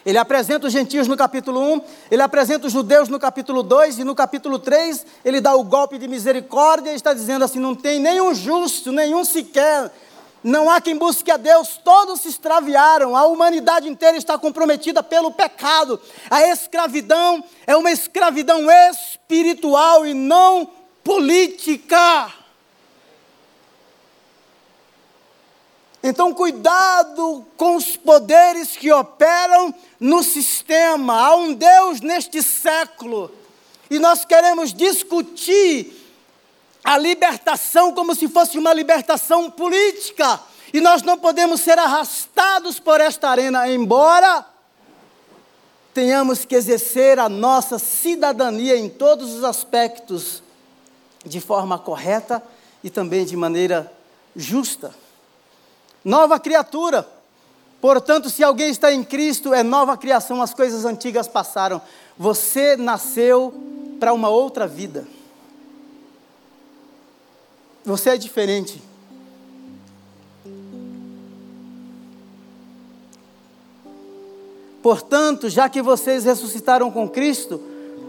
[0.05, 4.03] Ele apresenta os gentios no capítulo 1, ele apresenta os judeus no capítulo 2, e
[4.03, 7.99] no capítulo 3 ele dá o golpe de misericórdia e está dizendo assim: não tem
[7.99, 9.91] nenhum justo, nenhum sequer,
[10.43, 15.31] não há quem busque a Deus, todos se extraviaram, a humanidade inteira está comprometida pelo
[15.31, 15.99] pecado.
[16.29, 20.69] A escravidão é uma escravidão espiritual e não
[21.09, 22.31] política.
[26.03, 31.19] Então, cuidado com os poderes que operam no sistema.
[31.19, 33.31] Há um Deus neste século
[33.89, 35.91] e nós queremos discutir
[36.83, 40.39] a libertação como se fosse uma libertação política.
[40.71, 44.45] E nós não podemos ser arrastados por esta arena, embora
[45.91, 50.43] tenhamos que exercer a nossa cidadania em todos os aspectos
[51.25, 52.41] de forma correta
[52.83, 53.91] e também de maneira
[54.35, 54.93] justa
[56.03, 57.07] nova criatura.
[57.81, 61.81] Portanto, se alguém está em Cristo, é nova criação, as coisas antigas passaram.
[62.17, 63.53] Você nasceu
[63.99, 65.07] para uma outra vida.
[67.85, 68.81] Você é diferente.
[74.81, 77.61] Portanto, já que vocês ressuscitaram com Cristo,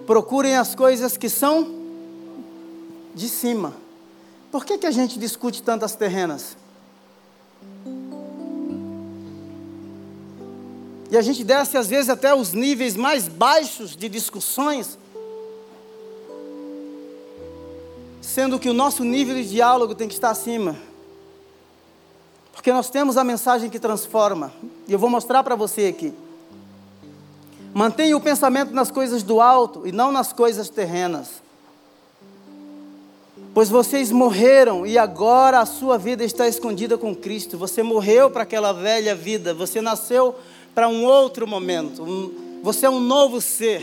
[0.06, 1.79] procurem as coisas que são
[3.20, 3.74] de cima.
[4.50, 6.56] Por que, que a gente discute tantas terrenas?
[11.10, 14.98] E a gente desce às vezes até os níveis mais baixos de discussões,
[18.22, 20.76] sendo que o nosso nível de diálogo tem que estar acima.
[22.52, 24.52] Porque nós temos a mensagem que transforma,
[24.88, 26.14] e eu vou mostrar para você aqui.
[27.74, 31.42] Mantenha o pensamento nas coisas do alto e não nas coisas terrenas.
[33.52, 37.58] Pois vocês morreram e agora a sua vida está escondida com Cristo.
[37.58, 40.36] Você morreu para aquela velha vida, você nasceu
[40.72, 42.32] para um outro momento.
[42.62, 43.82] Você é um novo ser.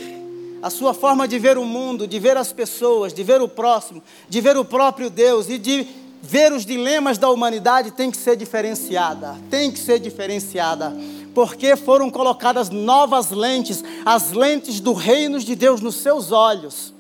[0.61, 4.01] A sua forma de ver o mundo, de ver as pessoas, de ver o próximo,
[4.29, 5.85] de ver o próprio Deus e de
[6.21, 9.35] ver os dilemas da humanidade tem que ser diferenciada.
[9.49, 10.95] Tem que ser diferenciada.
[11.35, 16.93] Porque foram colocadas novas lentes, as lentes do reino de Deus nos seus olhos.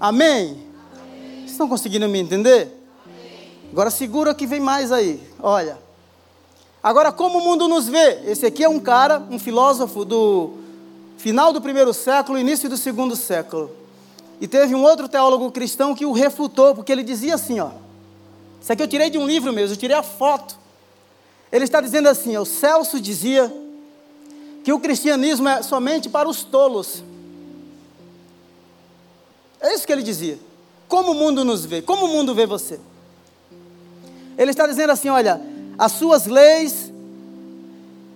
[0.00, 0.65] Amém?
[1.56, 2.70] Estão conseguindo me entender?
[3.06, 3.48] Amém.
[3.72, 5.18] Agora segura que vem mais aí.
[5.42, 5.78] Olha.
[6.82, 8.20] Agora, como o mundo nos vê?
[8.26, 10.50] Esse aqui é um cara, um filósofo do
[11.16, 13.74] final do primeiro século, início do segundo século.
[14.38, 17.70] E teve um outro teólogo cristão que o refutou, porque ele dizia assim: ó.
[18.60, 20.58] Isso aqui eu tirei de um livro mesmo, eu tirei a foto.
[21.50, 23.50] Ele está dizendo assim: ó, o Celso dizia
[24.62, 27.02] que o cristianismo é somente para os tolos.
[29.58, 30.38] É isso que ele dizia.
[30.88, 31.82] Como o mundo nos vê?
[31.82, 32.78] Como o mundo vê você?
[34.38, 35.40] Ele está dizendo assim: olha,
[35.78, 36.92] as suas leis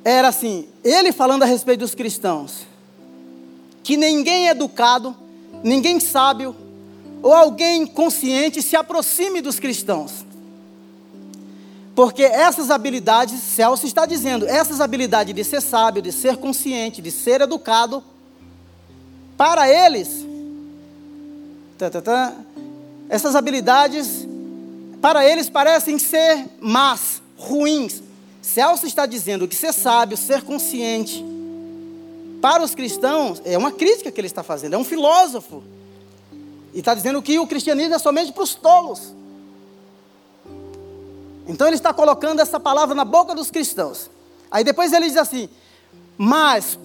[0.04, 2.66] era assim, ele falando a respeito dos cristãos,
[3.82, 5.14] que ninguém educado,
[5.62, 6.56] ninguém sábio
[7.22, 10.24] ou alguém consciente se aproxime dos cristãos.
[11.94, 17.10] Porque essas habilidades, Celso está dizendo, essas habilidades de ser sábio, de ser consciente, de
[17.10, 18.02] ser educado,
[19.36, 20.26] para eles,
[21.78, 22.34] tá,
[23.10, 24.26] essas habilidades,
[25.02, 28.02] para eles parecem ser más, ruins.
[28.40, 31.22] Celso está dizendo que ser sábio, ser consciente,
[32.40, 35.62] para os cristãos, é uma crítica que ele está fazendo, é um filósofo.
[36.72, 39.12] E está dizendo que o cristianismo é somente para os tolos.
[41.46, 44.08] Então ele está colocando essa palavra na boca dos cristãos.
[44.50, 45.48] Aí depois ele diz assim:
[46.16, 46.78] Mas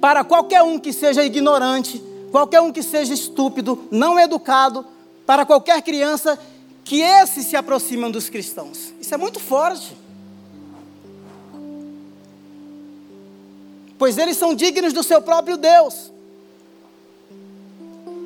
[0.00, 4.86] para qualquer um que seja ignorante, qualquer um que seja estúpido, não educado,
[5.30, 6.36] para qualquer criança,
[6.82, 8.92] que esses se aproximam dos cristãos.
[9.00, 9.96] Isso é muito forte.
[13.96, 16.10] Pois eles são dignos do seu próprio Deus.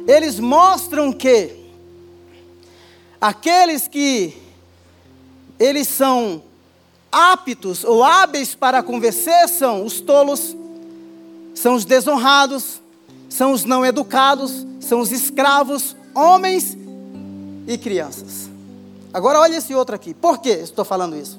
[0.08, 1.54] Eles mostram que
[3.20, 4.34] aqueles que
[5.60, 6.42] eles são
[7.12, 10.56] aptos ou hábeis para convencer são os tolos,
[11.54, 12.80] são os desonrados,
[13.28, 16.78] são os não educados, são os escravos, homens
[17.66, 18.48] e crianças.
[19.12, 20.12] Agora olha esse outro aqui.
[20.12, 21.38] Por que estou falando isso?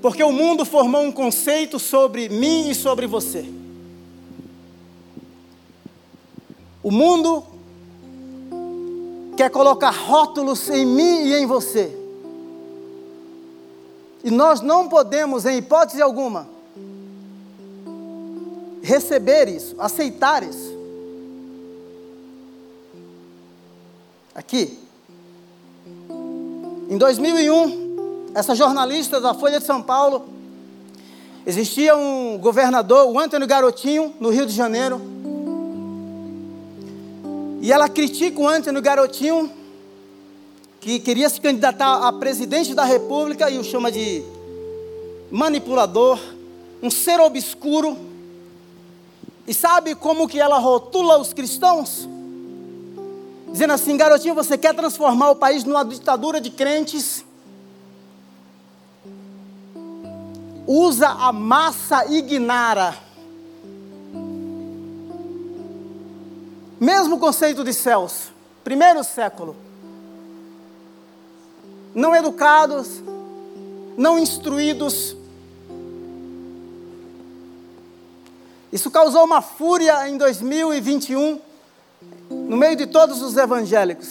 [0.00, 3.48] Porque o mundo formou um conceito sobre mim e sobre você.
[6.82, 7.44] O mundo
[9.36, 11.96] quer colocar rótulos em mim e em você.
[14.24, 16.48] E nós não podemos, em hipótese alguma,
[18.82, 20.71] receber isso, aceitar isso.
[24.34, 24.78] Aqui.
[26.88, 30.24] Em 2001, essa jornalista da Folha de São Paulo,
[31.46, 35.00] existia um governador, o Antônio Garotinho, no Rio de Janeiro.
[37.60, 39.50] E ela critica o Antônio Garotinho
[40.80, 44.24] que queria se candidatar a presidente da República e o chama de
[45.30, 46.18] manipulador,
[46.82, 47.96] um ser obscuro.
[49.46, 52.08] E sabe como que ela rotula os cristãos?
[53.52, 57.24] Dizendo assim, garotinho, você quer transformar o país numa ditadura de crentes?
[60.66, 62.96] Usa a massa ignara.
[66.80, 68.32] Mesmo conceito de céus,
[68.64, 69.56] primeiro século
[71.94, 73.02] não educados,
[73.96, 75.16] não instruídos.
[78.72, 81.38] Isso causou uma fúria em 2021,
[82.52, 84.08] no meio de todos os evangélicos.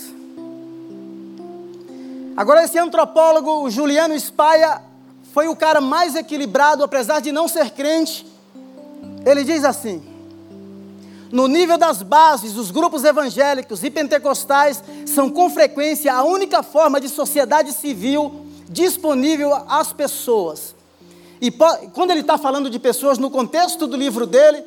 [2.36, 4.82] Agora, esse antropólogo, o Juliano Spaia,
[5.32, 8.26] foi o cara mais equilibrado, apesar de não ser crente.
[9.24, 10.02] Ele diz assim:
[11.32, 17.00] no nível das bases, os grupos evangélicos e pentecostais são com frequência a única forma
[17.00, 20.74] de sociedade civil disponível às pessoas.
[21.40, 21.52] E
[21.94, 24.64] quando ele está falando de pessoas no contexto do livro dele,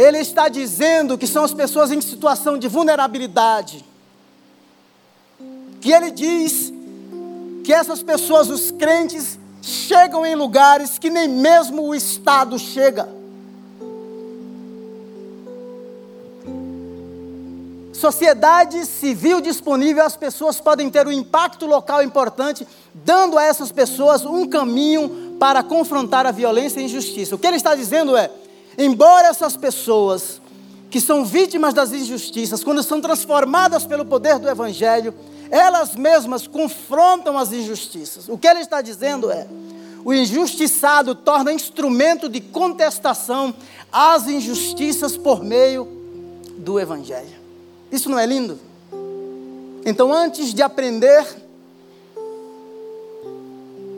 [0.00, 3.84] ele está dizendo que são as pessoas em situação de vulnerabilidade.
[5.78, 6.72] Que ele diz
[7.62, 13.08] que essas pessoas, os crentes, chegam em lugares que nem mesmo o Estado chega.
[17.92, 24.24] Sociedade civil disponível, as pessoas podem ter um impacto local importante, dando a essas pessoas
[24.24, 27.34] um caminho para confrontar a violência e a injustiça.
[27.34, 28.30] O que ele está dizendo é:
[28.78, 30.40] embora essas pessoas
[30.90, 35.14] que são vítimas das injustiças, quando são transformadas pelo poder do Evangelho,
[35.50, 38.28] elas mesmas confrontam as injustiças.
[38.28, 39.46] O que ele está dizendo é:
[40.04, 43.54] o injustiçado torna instrumento de contestação
[43.92, 45.86] às injustiças por meio
[46.56, 47.38] do Evangelho.
[47.90, 48.58] Isso não é lindo?
[49.84, 51.26] Então, antes de aprender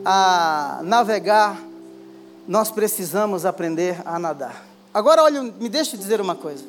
[0.05, 1.61] a navegar,
[2.47, 4.65] nós precisamos aprender a nadar.
[4.93, 6.63] Agora, olha, me deixe dizer uma coisa.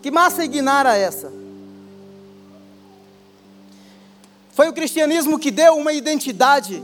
[0.00, 1.32] Que massa ignara essa?
[4.52, 6.82] Foi o cristianismo que deu uma identidade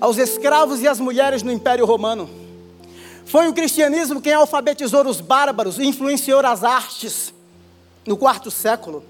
[0.00, 2.28] aos escravos e às mulheres no Império Romano.
[3.24, 7.32] Foi o cristianismo quem alfabetizou os bárbaros, influenciou as artes
[8.04, 9.02] no quarto século.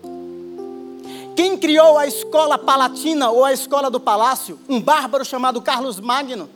[1.35, 4.61] Quem criou a escola palatina ou a escola do palácio?
[4.68, 6.49] Um bárbaro chamado Carlos Magno.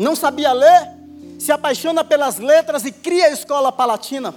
[0.00, 0.88] Não sabia ler,
[1.38, 4.34] se apaixona pelas letras e cria a escola palatina.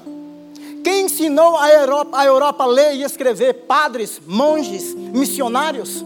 [0.83, 3.53] Quem ensinou a Europa, a Europa a ler e escrever?
[3.65, 6.03] Padres, monges, missionários.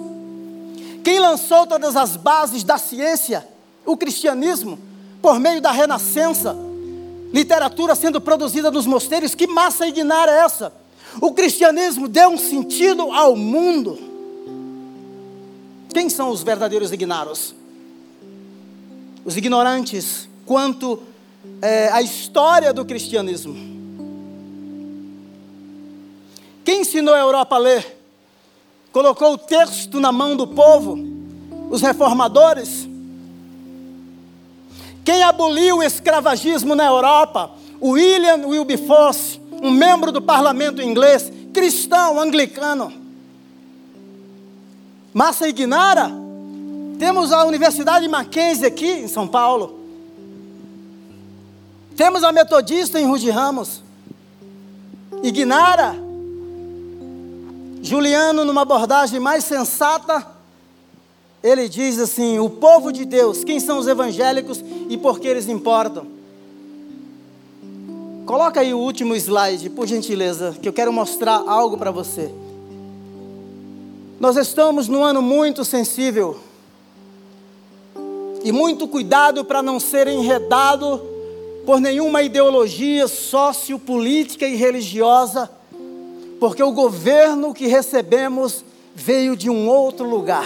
[1.03, 3.47] Quem lançou todas as bases da ciência?
[3.83, 4.77] O cristianismo,
[5.23, 6.55] por meio da renascença
[7.33, 10.71] literatura sendo produzida nos mosteiros, que massa ignara é essa?
[11.19, 13.97] O cristianismo deu um sentido ao mundo.
[15.91, 17.55] Quem são os verdadeiros ignaros?
[19.27, 21.03] Os ignorantes quanto
[21.61, 23.57] é, à história do cristianismo.
[26.63, 27.97] Quem ensinou a Europa a ler?
[28.89, 30.97] Colocou o texto na mão do povo?
[31.69, 32.87] Os reformadores?
[35.03, 37.51] Quem aboliu o escravagismo na Europa?
[37.81, 42.93] William Wilberforce, um membro do parlamento inglês, cristão anglicano.
[45.13, 46.26] Massa Ignara,
[46.97, 49.79] temos a Universidade Mackenzie aqui em São Paulo.
[51.95, 53.81] Temos a Metodista em Rude Ramos.
[55.23, 55.95] Ignara,
[57.81, 60.27] Juliano, numa abordagem mais sensata,
[61.41, 65.47] ele diz assim: o povo de Deus, quem são os evangélicos e por que eles
[65.47, 66.05] importam?
[68.25, 72.31] Coloca aí o último slide, por gentileza, que eu quero mostrar algo para você.
[74.19, 76.46] Nós estamos num ano muito sensível.
[78.47, 81.01] E muito cuidado para não ser enredado
[81.65, 85.51] por nenhuma ideologia sociopolítica e religiosa,
[86.39, 88.63] porque o governo que recebemos
[88.95, 90.45] veio de um outro lugar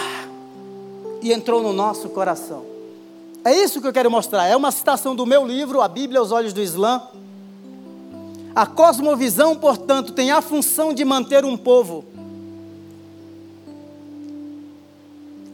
[1.22, 2.64] e entrou no nosso coração.
[3.44, 4.48] É isso que eu quero mostrar.
[4.48, 7.00] É uma citação do meu livro, A Bíblia aos Olhos do Islã.
[8.52, 12.04] A cosmovisão, portanto, tem a função de manter um povo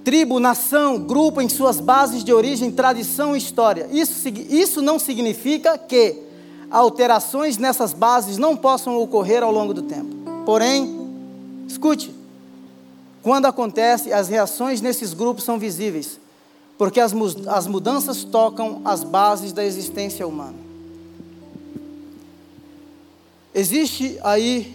[0.08, 3.86] tribo, nação, grupo em suas bases de origem, tradição e história.
[3.92, 6.22] Isso, isso não significa que
[6.70, 10.08] alterações nessas bases não possam ocorrer ao longo do tempo.
[10.46, 11.10] Porém,
[11.68, 12.10] escute,
[13.22, 16.18] quando acontece, as reações nesses grupos são visíveis,
[16.78, 17.12] porque as,
[17.46, 20.56] as mudanças tocam as bases da existência humana.
[23.54, 24.74] Existe aí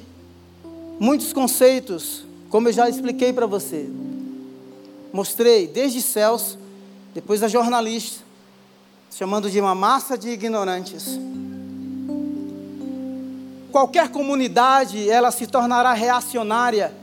[0.99, 3.89] muitos conceitos, como eu já expliquei para você.
[5.13, 6.57] Mostrei desde céus,
[7.13, 8.23] depois a jornalista,
[9.11, 11.19] chamando de uma massa de ignorantes.
[13.71, 16.93] Qualquer comunidade, ela se tornará reacionária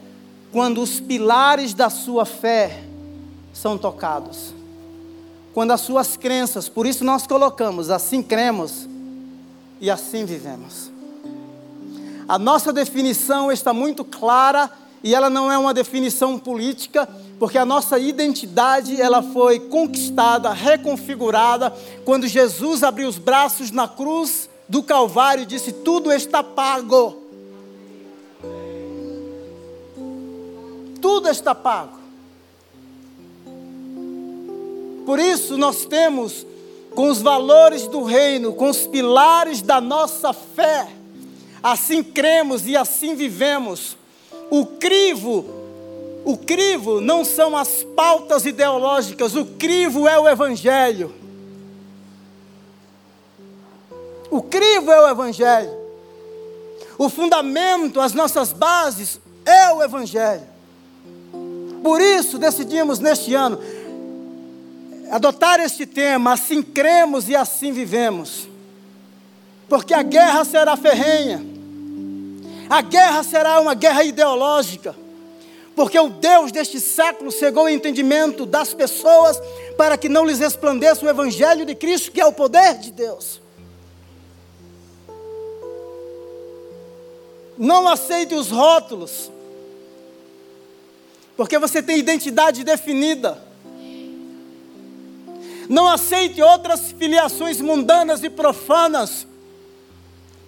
[0.51, 2.83] quando os pilares da sua fé
[3.53, 4.53] são tocados.
[5.55, 8.89] Quando as suas crenças, por isso nós colocamos, assim cremos
[9.81, 10.91] e assim vivemos.
[12.29, 14.71] A nossa definição está muito clara
[15.03, 17.09] e ela não é uma definição política,
[17.41, 21.75] porque a nossa identidade ela foi conquistada, reconfigurada
[22.05, 27.21] quando Jesus abriu os braços na cruz do Calvário e disse: Tudo está pago.
[31.01, 31.99] tudo está pago.
[35.05, 36.47] Por isso nós temos,
[36.95, 40.89] com os valores do reino, com os pilares da nossa fé,
[41.63, 43.97] assim cremos e assim vivemos.
[44.51, 45.60] O crivo,
[46.25, 51.13] o crivo não são as pautas ideológicas, o crivo é o Evangelho.
[54.31, 55.71] O crivo é o Evangelho.
[56.99, 60.47] O fundamento, as nossas bases é o Evangelho.
[61.83, 63.59] Por isso decidimos neste ano
[65.11, 68.49] adotar este tema, assim cremos e assim vivemos.
[69.69, 71.45] Porque a guerra será ferrenha.
[72.69, 74.95] A guerra será uma guerra ideológica.
[75.75, 79.41] Porque o Deus deste século cegou o entendimento das pessoas
[79.77, 83.41] para que não lhes resplandeça o Evangelho de Cristo, que é o poder de Deus.
[87.57, 89.31] Não aceite os rótulos
[91.41, 93.43] porque você tem identidade definida.
[95.71, 99.27] Não aceite outras filiações mundanas e profanas,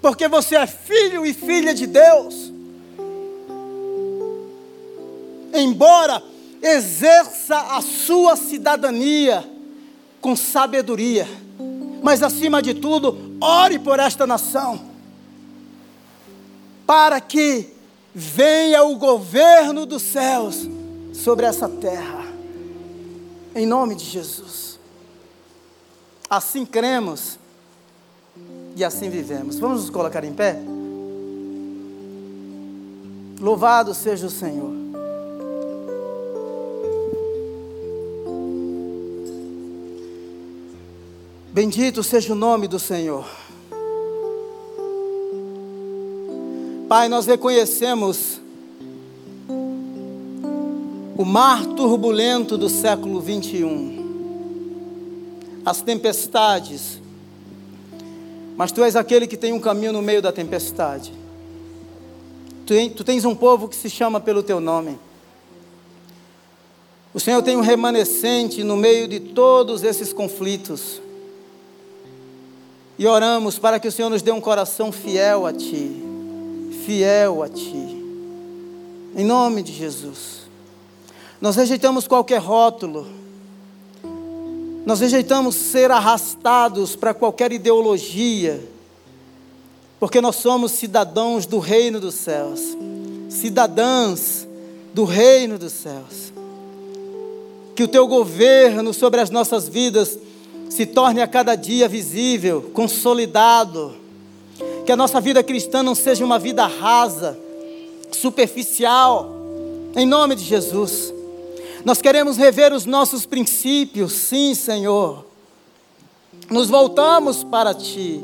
[0.02, 2.51] porque você é filho e filha de Deus.
[5.52, 6.22] Embora
[6.62, 9.44] exerça a sua cidadania
[10.20, 11.28] com sabedoria,
[12.02, 14.80] mas acima de tudo, ore por esta nação,
[16.86, 17.68] para que
[18.14, 20.68] venha o governo dos céus
[21.12, 22.26] sobre essa terra,
[23.54, 24.78] em nome de Jesus.
[26.30, 27.38] Assim cremos
[28.74, 29.58] e assim vivemos.
[29.58, 30.56] Vamos nos colocar em pé?
[33.38, 34.81] Louvado seja o Senhor.
[41.52, 43.26] Bendito seja o nome do Senhor.
[46.88, 48.40] Pai, nós reconhecemos
[51.14, 54.00] o mar turbulento do século 21,
[55.62, 56.98] as tempestades,
[58.56, 61.12] mas tu és aquele que tem um caminho no meio da tempestade.
[62.64, 64.98] Tu, tens um povo que se chama pelo teu nome.
[67.12, 71.02] O Senhor tem um remanescente no meio de todos esses conflitos.
[72.98, 75.90] E oramos para que o Senhor nos dê um coração fiel a Ti,
[76.84, 78.02] fiel a Ti.
[79.14, 80.42] Em nome de Jesus.
[81.40, 83.06] Nós rejeitamos qualquer rótulo.
[84.86, 88.62] Nós rejeitamos ser arrastados para qualquer ideologia.
[89.98, 92.60] Porque nós somos cidadãos do reino dos céus.
[93.28, 94.46] Cidadãs
[94.92, 96.32] do reino dos céus.
[97.74, 100.18] Que o teu governo sobre as nossas vidas
[100.72, 103.94] se torne a cada dia visível, consolidado.
[104.86, 107.38] Que a nossa vida cristã não seja uma vida rasa,
[108.10, 109.30] superficial.
[109.94, 111.12] Em nome de Jesus.
[111.84, 115.26] Nós queremos rever os nossos princípios, sim, Senhor.
[116.48, 118.22] Nos voltamos para Ti.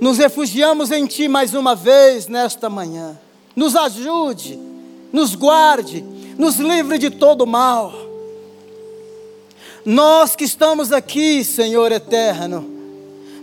[0.00, 3.18] Nos refugiamos em Ti mais uma vez nesta manhã.
[3.56, 4.56] Nos ajude,
[5.12, 6.04] nos guarde,
[6.38, 8.05] nos livre de todo mal.
[9.86, 12.68] Nós que estamos aqui, Senhor eterno,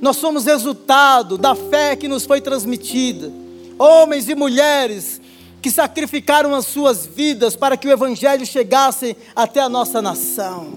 [0.01, 3.31] nós somos resultado da fé que nos foi transmitida.
[3.79, 5.21] Homens e mulheres
[5.61, 10.73] que sacrificaram as suas vidas para que o Evangelho chegasse até a nossa nação.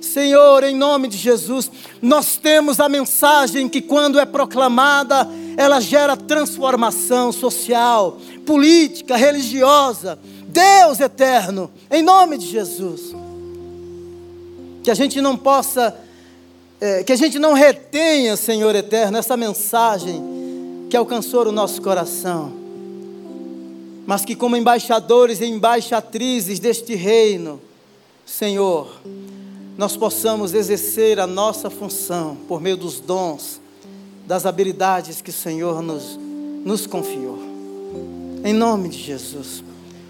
[0.00, 1.70] Senhor, em nome de Jesus,
[2.02, 10.18] nós temos a mensagem que, quando é proclamada, ela gera transformação social, política, religiosa,
[10.48, 13.14] Deus eterno, em nome de Jesus.
[14.88, 15.94] Que a gente não possa,
[16.80, 22.50] é, que a gente não retenha, Senhor eterno, essa mensagem que alcançou o nosso coração,
[24.06, 27.60] mas que, como embaixadores e embaixatrizes deste reino,
[28.24, 28.90] Senhor,
[29.76, 33.60] nós possamos exercer a nossa função por meio dos dons,
[34.26, 36.18] das habilidades que o Senhor nos,
[36.64, 37.38] nos confiou.
[38.42, 39.62] Em nome de Jesus.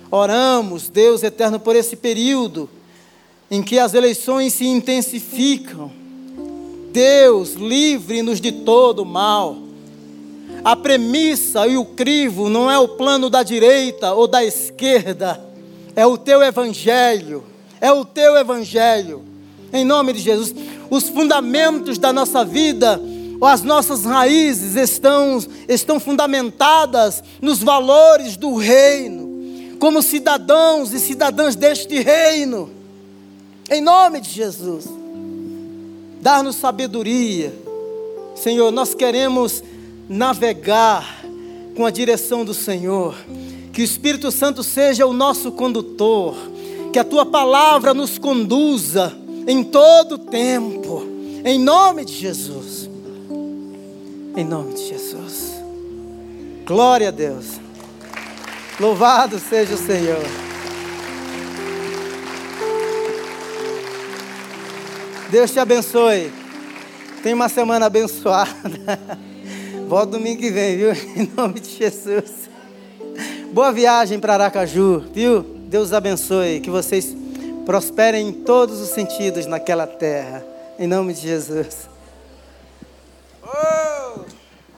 [0.08, 2.70] Oramos, Deus eterno, por esse período
[3.50, 5.90] em que as eleições se intensificam.
[6.92, 9.56] Deus, livre-nos de todo mal.
[10.64, 15.40] A premissa e o crivo não é o plano da direita ou da esquerda,
[15.94, 17.44] é o teu evangelho,
[17.80, 19.22] é o teu evangelho.
[19.72, 20.54] Em nome de Jesus,
[20.90, 23.00] os fundamentos da nossa vida,
[23.40, 25.38] as nossas raízes estão,
[25.68, 32.77] estão fundamentadas nos valores do reino, como cidadãos e cidadãs deste reino.
[33.70, 34.86] Em nome de Jesus,
[36.22, 37.52] dar-nos sabedoria.
[38.34, 39.62] Senhor, nós queremos
[40.08, 41.22] navegar
[41.76, 43.14] com a direção do Senhor.
[43.72, 46.34] Que o Espírito Santo seja o nosso condutor.
[46.92, 49.14] Que a tua palavra nos conduza
[49.46, 51.02] em todo o tempo.
[51.44, 52.88] Em nome de Jesus.
[54.36, 55.62] Em nome de Jesus.
[56.66, 57.60] Glória a Deus.
[58.80, 60.47] Louvado seja o Senhor.
[65.30, 66.32] Deus te abençoe.
[67.22, 68.98] Tenha uma semana abençoada.
[69.86, 70.92] Volta domingo que vem, viu?
[71.16, 72.48] Em nome de Jesus.
[73.52, 75.42] Boa viagem para Aracaju, viu?
[75.42, 76.60] Deus abençoe.
[76.60, 77.14] Que vocês
[77.66, 80.44] prosperem em todos os sentidos naquela terra.
[80.78, 81.88] Em nome de Jesus.
[83.44, 84.37] Oh!